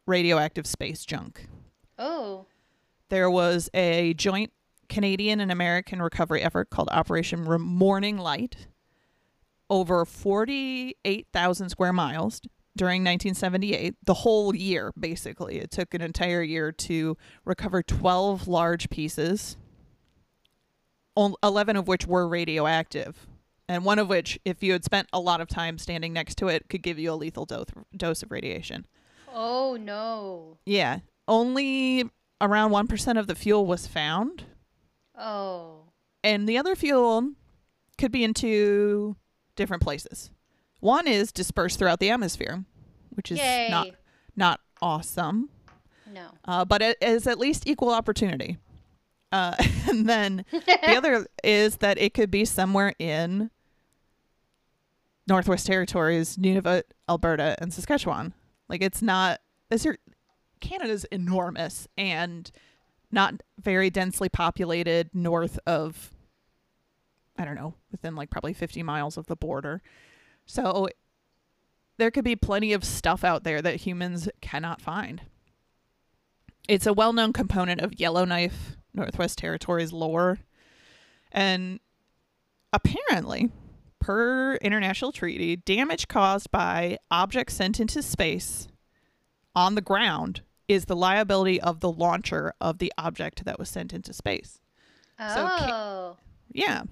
[0.06, 1.48] radioactive space junk.
[1.98, 2.46] Oh.
[3.10, 4.52] There was a joint
[4.90, 8.68] Canadian and American recovery effort called Operation Morning Light
[9.70, 12.42] over 48,000 square miles
[12.78, 15.60] during 1978, the whole year, basically.
[15.60, 19.58] It took an entire year to recover 12 large pieces,
[21.16, 23.28] 11 of which were radioactive.
[23.68, 26.50] And one of which, if you had spent a lot of time standing next to
[26.50, 28.86] it, could give you a lethal dose, dose of radiation.
[29.34, 30.58] Oh no.
[30.66, 31.00] Yeah.
[31.28, 32.10] Only
[32.40, 34.44] around 1% of the fuel was found.
[35.18, 35.86] Oh.
[36.24, 37.32] And the other fuel
[37.98, 39.16] could be in two
[39.56, 40.30] different places.
[40.80, 42.64] One is dispersed throughout the atmosphere,
[43.12, 43.68] which is Yay.
[43.70, 43.88] not
[44.36, 45.50] not awesome,
[46.12, 46.28] No.
[46.46, 48.58] uh, but it is at least equal opportunity.
[49.32, 49.56] Uh,
[49.90, 53.50] and then the other is that it could be somewhere in
[55.28, 58.34] Northwest Territories, Nunavut, Alberta, and Saskatchewan.
[58.70, 59.40] Like it's not.
[59.70, 59.98] This are,
[60.60, 62.52] Canada's enormous and
[63.12, 66.12] not very densely populated north of.
[67.38, 69.82] I don't know, within like probably 50 miles of the border.
[70.46, 70.90] So
[71.98, 75.22] there could be plenty of stuff out there that humans cannot find.
[76.68, 80.40] It's a well known component of Yellowknife, Northwest Territories lore.
[81.32, 81.80] And
[82.74, 83.52] apparently,
[84.00, 88.68] per international treaty, damage caused by objects sent into space
[89.56, 93.94] on the ground is the liability of the launcher of the object that was sent
[93.94, 94.60] into space.
[95.18, 96.18] So Oh.
[96.52, 96.84] Yeah.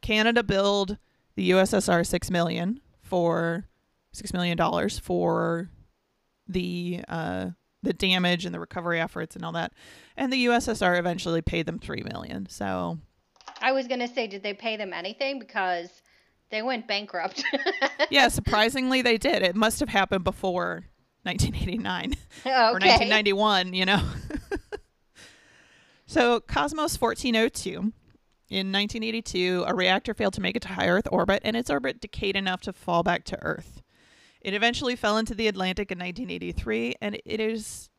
[0.00, 0.98] Canada billed
[1.38, 3.68] the USSR 6 million for
[4.10, 5.70] 6 million dollars for
[6.48, 7.50] the uh
[7.84, 9.72] the damage and the recovery efforts and all that.
[10.16, 12.48] And the USSR eventually paid them 3 million.
[12.48, 12.98] So,
[13.60, 16.02] I was gonna say, did they pay them anything because
[16.50, 17.44] they went bankrupt?
[18.10, 19.44] yeah, surprisingly they did.
[19.44, 20.86] It must have happened before
[21.22, 22.16] 1989.
[22.40, 22.50] okay.
[22.50, 24.02] or 1991, you know.
[26.06, 27.92] so Cosmos 1402,
[28.50, 32.00] in 1982, a reactor failed to make it to high Earth orbit, and its orbit
[32.00, 33.82] decayed enough to fall back to Earth.
[34.40, 37.90] It eventually fell into the Atlantic in 1983, and it is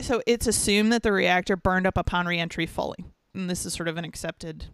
[0.00, 3.04] so it's assumed that the reactor burned up upon reentry fully.
[3.32, 4.66] And this is sort of an accepted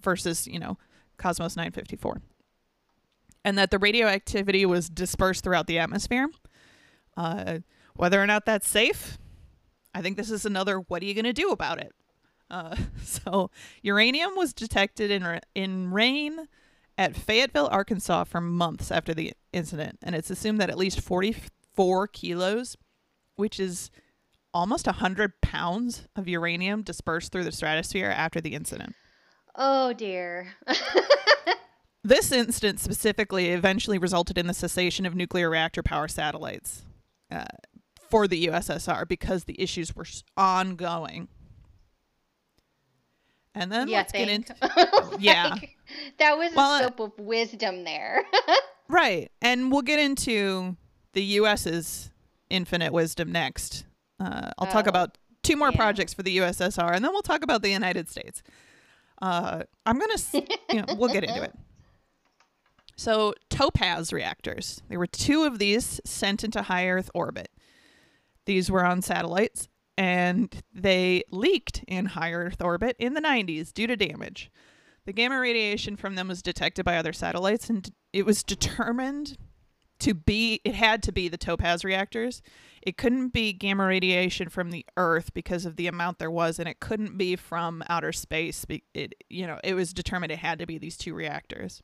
[0.00, 0.78] versus, you know,
[1.16, 2.20] Cosmos 954.
[3.44, 6.28] And that the radioactivity was dispersed throughout the atmosphere.
[7.16, 7.58] Uh,
[7.94, 9.18] whether or not that's safe,
[9.94, 11.92] I think this is another what are you going to do about it?
[12.52, 13.50] Uh, so,
[13.82, 16.46] uranium was detected in, in rain
[16.96, 19.98] at Fayetteville, Arkansas for months after the incident.
[20.02, 22.76] And it's assumed that at least 44 kilos,
[23.34, 23.90] which is
[24.54, 28.94] almost 100 pounds of uranium dispersed through the stratosphere after the incident.
[29.56, 30.54] Oh dear.
[32.04, 36.82] This incident specifically eventually resulted in the cessation of nuclear reactor power satellites
[37.30, 37.44] uh,
[38.10, 41.28] for the USSR because the issues were ongoing.
[43.54, 44.48] And then yeah, let's get think.
[44.50, 45.56] into yeah,
[46.18, 48.24] that was Well, a uh, scope of wisdom there.
[48.88, 50.76] right, and we'll get into
[51.12, 52.10] the U.S.'s
[52.48, 53.84] infinite wisdom next.
[54.18, 55.76] Uh, I'll talk Oh, about two more yeah.
[55.76, 58.42] projects for the USSR, and then we'll talk about the United States.
[59.20, 61.52] Uh, I'm gonna, s- you know, we'll get into it.
[62.96, 64.82] So Topaz reactors.
[64.88, 67.48] There were two of these sent into high Earth orbit.
[68.44, 69.68] These were on satellites,
[70.02, 74.50] and they leaked in high Earth orbit in the 90s due to damage.
[75.04, 79.38] The gamma radiation from them was detected by other satellites, and it was determined
[80.00, 82.42] to be, it had to be the Topaz reactors.
[82.82, 86.68] It couldn't be gamma radiation from the Earth because of the amount there was, and
[86.68, 88.66] it couldn't be from outer space.
[88.94, 91.80] It, you know, it was determined it had to be these two reactors.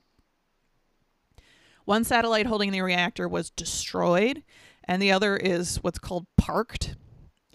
[1.84, 4.42] One satellite holding the reactor was destroyed,
[4.82, 6.96] and the other is what's called parked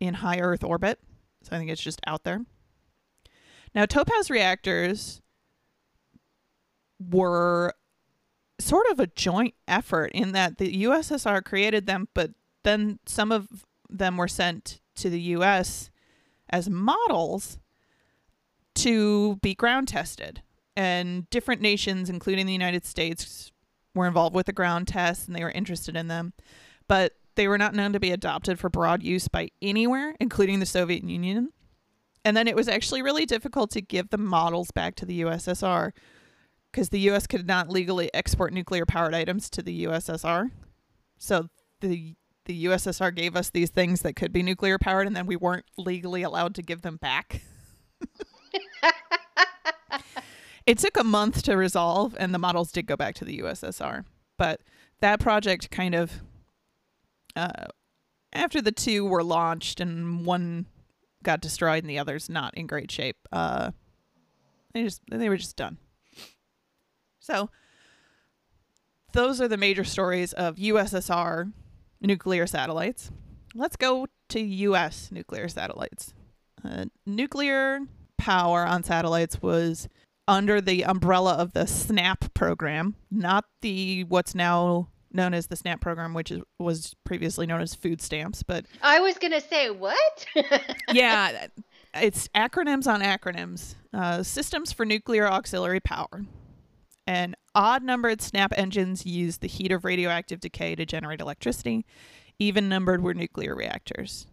[0.08, 1.00] in high Earth orbit.
[1.44, 2.42] So I think it's just out there.
[3.76, 5.22] Now, Topaz reactors
[7.00, 7.74] were
[8.60, 12.32] sort of a joint effort in that the USSR created them, but
[12.64, 15.90] then some of them were sent to the US
[16.50, 17.60] as models
[18.76, 20.42] to be ground tested.
[20.76, 23.52] And different nations, including the United States,
[23.94, 26.34] were involved with the ground tests and they were interested in them.
[26.88, 30.66] But they were not known to be adopted for broad use by anywhere, including the
[30.66, 31.50] Soviet Union.
[32.26, 35.92] And then it was actually really difficult to give the models back to the USSR
[36.72, 40.52] because the US could not legally export nuclear powered items to the USSR.
[41.18, 41.48] So
[41.82, 42.16] the
[42.46, 45.64] the USSR gave us these things that could be nuclear powered and then we weren't
[45.78, 47.42] legally allowed to give them back.
[50.66, 54.04] it took a month to resolve and the models did go back to the USSR.
[54.38, 54.60] But
[55.00, 56.22] that project kind of
[57.36, 57.66] uh,
[58.32, 60.66] after the two were launched and one
[61.24, 63.72] got destroyed and the other's not in great shape, uh,
[64.74, 65.78] they just they were just done.
[67.20, 67.50] So
[69.14, 71.52] those are the major stories of USSR
[72.02, 73.12] nuclear satellites.
[73.56, 76.14] Let's go to US nuclear satellites.
[76.66, 77.82] Uh, nuclear
[78.18, 79.88] power on satellites was
[80.28, 85.82] under the umbrella of the SNAP program, not the what's now known as the SNAP
[85.82, 88.44] program, which is, was previously known as food stamps.
[88.44, 90.26] But I was gonna say what?
[90.94, 91.48] yeah,
[91.94, 93.76] it's acronyms on acronyms.
[93.94, 96.26] Uh, Systems for Nuclear Auxiliary Power.
[97.06, 101.86] And odd numbered SNAP engines use the heat of radioactive decay to generate electricity.
[102.40, 104.26] Even numbered were nuclear reactors.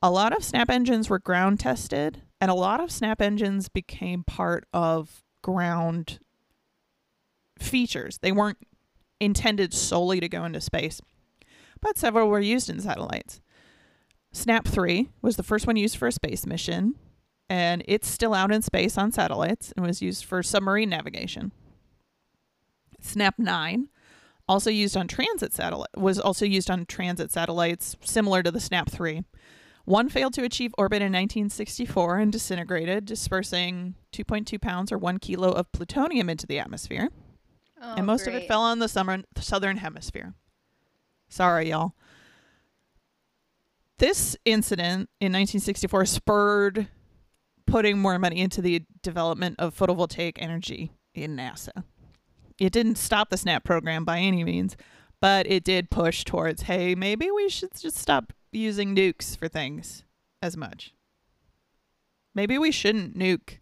[0.00, 4.24] A lot of SNAP engines were ground tested, and a lot of SNAP engines became
[4.24, 6.18] part of ground
[7.58, 8.18] features.
[8.18, 8.58] They weren't
[9.22, 11.00] intended solely to go into space,
[11.80, 13.40] but several were used in satellites.
[14.32, 16.94] SNAP 3 was the first one used for a space mission,
[17.48, 21.52] and it's still out in space on satellites and was used for submarine navigation.
[23.00, 23.88] SNAP 9
[24.48, 28.90] also used on transit satellite was also used on transit satellites similar to the SNAP
[28.90, 29.22] 3.
[29.84, 35.50] One failed to achieve orbit in 1964 and disintegrated, dispersing 2.2 pounds or 1 kilo
[35.50, 37.08] of plutonium into the atmosphere.
[37.82, 40.34] Oh, and most of it fell on the summer, southern hemisphere.
[41.28, 41.94] Sorry, y'all.
[43.98, 46.88] This incident in 1964 spurred
[47.66, 51.84] putting more money into the development of photovoltaic energy in NASA.
[52.58, 54.76] It didn't stop the SNAP program by any means,
[55.20, 60.04] but it did push towards hey, maybe we should just stop using nukes for things
[60.40, 60.94] as much.
[62.34, 63.58] Maybe we shouldn't nuke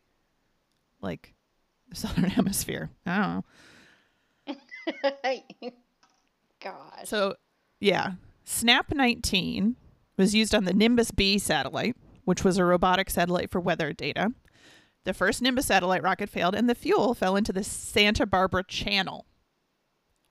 [1.00, 1.34] like
[1.88, 2.90] the southern hemisphere.
[3.06, 3.44] I don't know.
[6.62, 7.04] Gosh.
[7.08, 7.34] So,
[7.80, 8.12] yeah,
[8.44, 9.76] Snap 19
[10.16, 14.32] was used on the Nimbus B satellite, which was a robotic satellite for weather data.
[15.04, 19.24] The first Nimbus satellite rocket failed, and the fuel fell into the Santa Barbara Channel.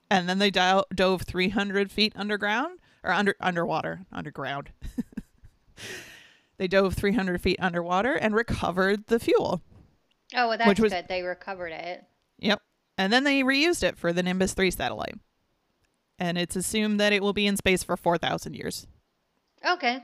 [0.08, 4.70] And then they do- dove 300 feet underground or under underwater, underground.
[6.58, 9.62] they dove 300 feet underwater and recovered the fuel.
[10.36, 11.08] oh, well, that's which was- good.
[11.08, 12.04] They recovered it.
[12.38, 12.62] Yep.
[13.00, 15.14] And then they reused it for the Nimbus 3 satellite.
[16.18, 18.86] And it's assumed that it will be in space for 4,000 years.
[19.66, 20.00] Okay.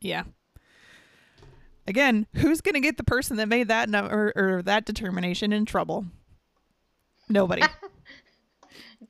[0.00, 0.24] Yeah.
[1.86, 5.52] Again, who's going to get the person that made that number or, or that determination
[5.52, 6.04] in trouble?
[7.28, 7.62] Nobody.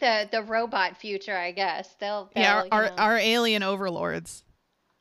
[0.01, 1.95] The the robot future, I guess.
[2.01, 4.45] They'll, they'll yeah, our, our, our alien overlords.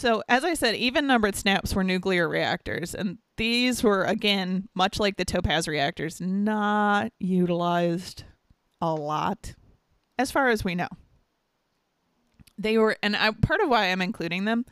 [0.00, 4.98] so, as I said, even numbered snaps were nuclear reactors, and these were, again, much
[4.98, 8.24] like the Topaz reactors, not utilized
[8.80, 9.54] a lot,
[10.18, 10.88] as far as we know.
[12.56, 14.64] They were, and I, part of why I'm including them,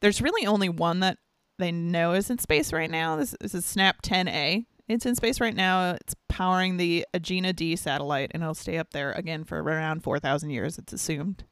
[0.00, 1.16] there's really only one that
[1.58, 3.16] they know is in space right now.
[3.16, 4.66] This, this is Snap 10A.
[4.88, 5.92] It's in space right now.
[5.92, 10.50] It's powering the Agena D satellite, and it'll stay up there again for around 4,000
[10.50, 11.44] years, it's assumed.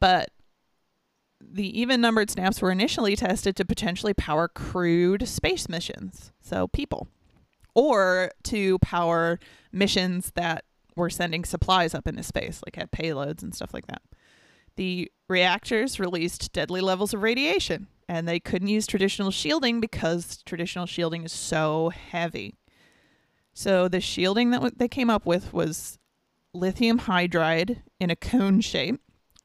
[0.00, 0.28] But
[1.40, 7.08] the even numbered snaps were initially tested to potentially power crewed space missions, so people,
[7.74, 9.38] or to power
[9.72, 10.64] missions that
[10.96, 14.02] were sending supplies up into space, like had payloads and stuff like that.
[14.76, 20.86] The reactors released deadly levels of radiation, and they couldn't use traditional shielding because traditional
[20.86, 22.54] shielding is so heavy.
[23.52, 25.98] So the shielding that w- they came up with was
[26.52, 29.00] lithium hydride in a cone shape,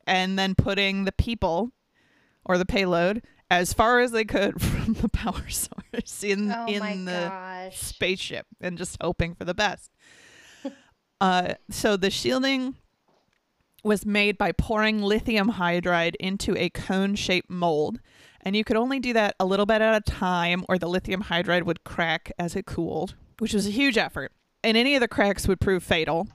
[0.07, 1.71] and then putting the people
[2.45, 7.05] or the payload as far as they could from the power source in oh in
[7.05, 7.77] the gosh.
[7.77, 9.91] spaceship and just hoping for the best.
[11.21, 12.75] uh, so the shielding
[13.83, 17.99] was made by pouring lithium hydride into a cone shaped mold.
[18.41, 21.23] And you could only do that a little bit at a time, or the lithium
[21.23, 24.31] hydride would crack as it cooled, which was a huge effort.
[24.63, 26.27] And any of the cracks would prove fatal.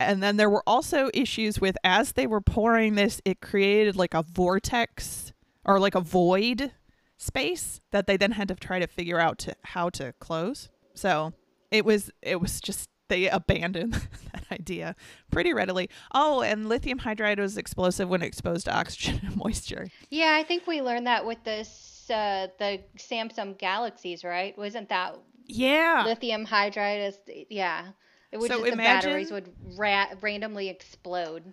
[0.00, 4.14] And then there were also issues with as they were pouring this, it created like
[4.14, 5.32] a vortex
[5.64, 6.72] or like a void
[7.16, 10.68] space that they then had to try to figure out to how to close.
[10.94, 11.32] So
[11.70, 13.92] it was it was just they abandoned
[14.32, 14.96] that idea
[15.30, 15.88] pretty readily.
[16.12, 19.88] Oh, and lithium hydride was explosive when exposed to oxygen and moisture.
[20.10, 24.56] Yeah, I think we learned that with this uh, the Samsung Galaxies, right?
[24.58, 25.16] Wasn't that
[25.46, 26.02] Yeah.
[26.04, 27.08] lithium hydride?
[27.08, 27.18] Is
[27.48, 27.88] yeah,
[28.34, 31.52] it would So just, the batteries would ra- randomly explode.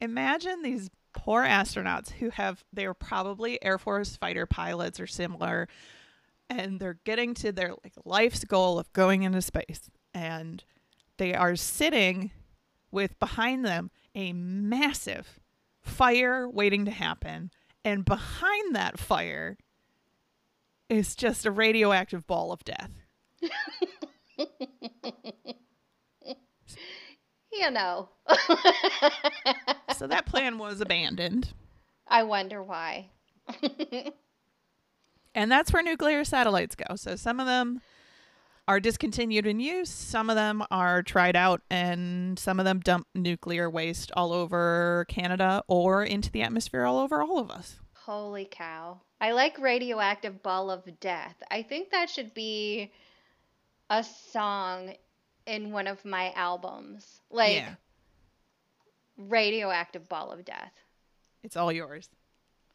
[0.00, 5.68] Imagine these poor astronauts who have they were probably Air Force fighter pilots or similar
[6.50, 10.64] and they're getting to their like life's goal of going into space and
[11.16, 12.32] they are sitting
[12.90, 15.38] with behind them a massive
[15.80, 17.52] fire waiting to happen
[17.84, 19.56] and behind that fire
[20.88, 22.90] is just a radioactive ball of death.
[27.58, 28.08] You know,
[29.96, 31.52] So that plan was abandoned.
[32.06, 33.10] I wonder why.
[35.36, 36.96] And that's where nuclear satellites go.
[36.96, 37.82] So some of them
[38.66, 43.06] are discontinued in use, some of them are tried out, and some of them dump
[43.14, 47.78] nuclear waste all over Canada or into the atmosphere all over all of us.
[47.92, 49.02] Holy cow.
[49.20, 51.36] I like Radioactive Ball of Death.
[51.50, 52.90] I think that should be
[53.90, 54.94] a song
[55.46, 57.20] in one of my albums.
[57.30, 57.74] Like yeah,
[59.16, 60.72] Radioactive Ball of Death.
[61.42, 62.08] it's all yours.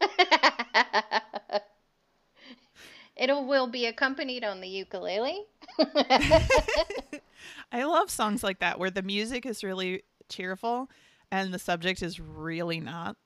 [3.16, 5.44] it will be accompanied on the ukulele.
[7.72, 10.90] I love songs like that where the music is really cheerful
[11.30, 13.16] and the subject is really not.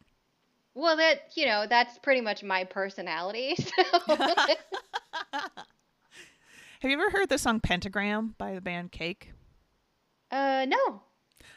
[0.75, 3.57] Well, that, you know, that's pretty much my personality.
[3.57, 3.83] So.
[6.81, 9.33] Have you ever heard the song Pentagram by the band Cake?
[10.31, 11.03] Uh, no.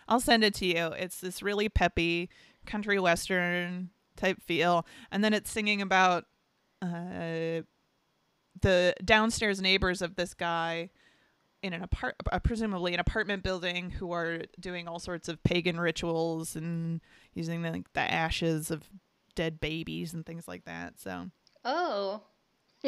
[0.07, 0.87] I'll send it to you.
[0.97, 2.29] It's this really peppy
[2.65, 6.25] country western type feel, and then it's singing about
[6.81, 7.61] uh,
[8.61, 10.89] the downstairs neighbors of this guy
[11.61, 15.79] in an apart, uh, presumably an apartment building, who are doing all sorts of pagan
[15.79, 17.01] rituals and
[17.33, 18.89] using the, like, the ashes of
[19.35, 20.99] dead babies and things like that.
[20.99, 21.29] So
[21.65, 22.21] Oh.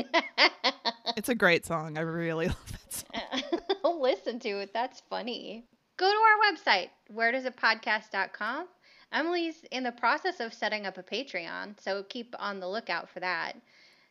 [1.18, 1.98] it's a great song.
[1.98, 3.60] I really love that song.
[4.02, 4.74] Listen to it.
[4.74, 5.64] That's funny.
[5.97, 8.68] Go to our website, where does it podcast.com.
[9.14, 13.20] Emily's in the process of setting up a Patreon, so keep on the lookout for
[13.20, 13.54] that.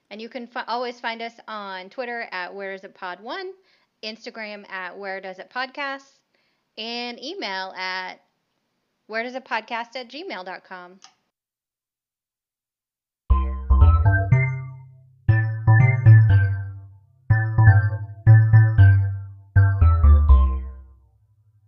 [0.08, 3.50] And you can fi- always find us on Twitter at where does it pod one,
[4.04, 6.18] Instagram at where does it podcast,
[6.78, 8.20] and email at
[9.08, 11.00] where does it podcast at gmail.com.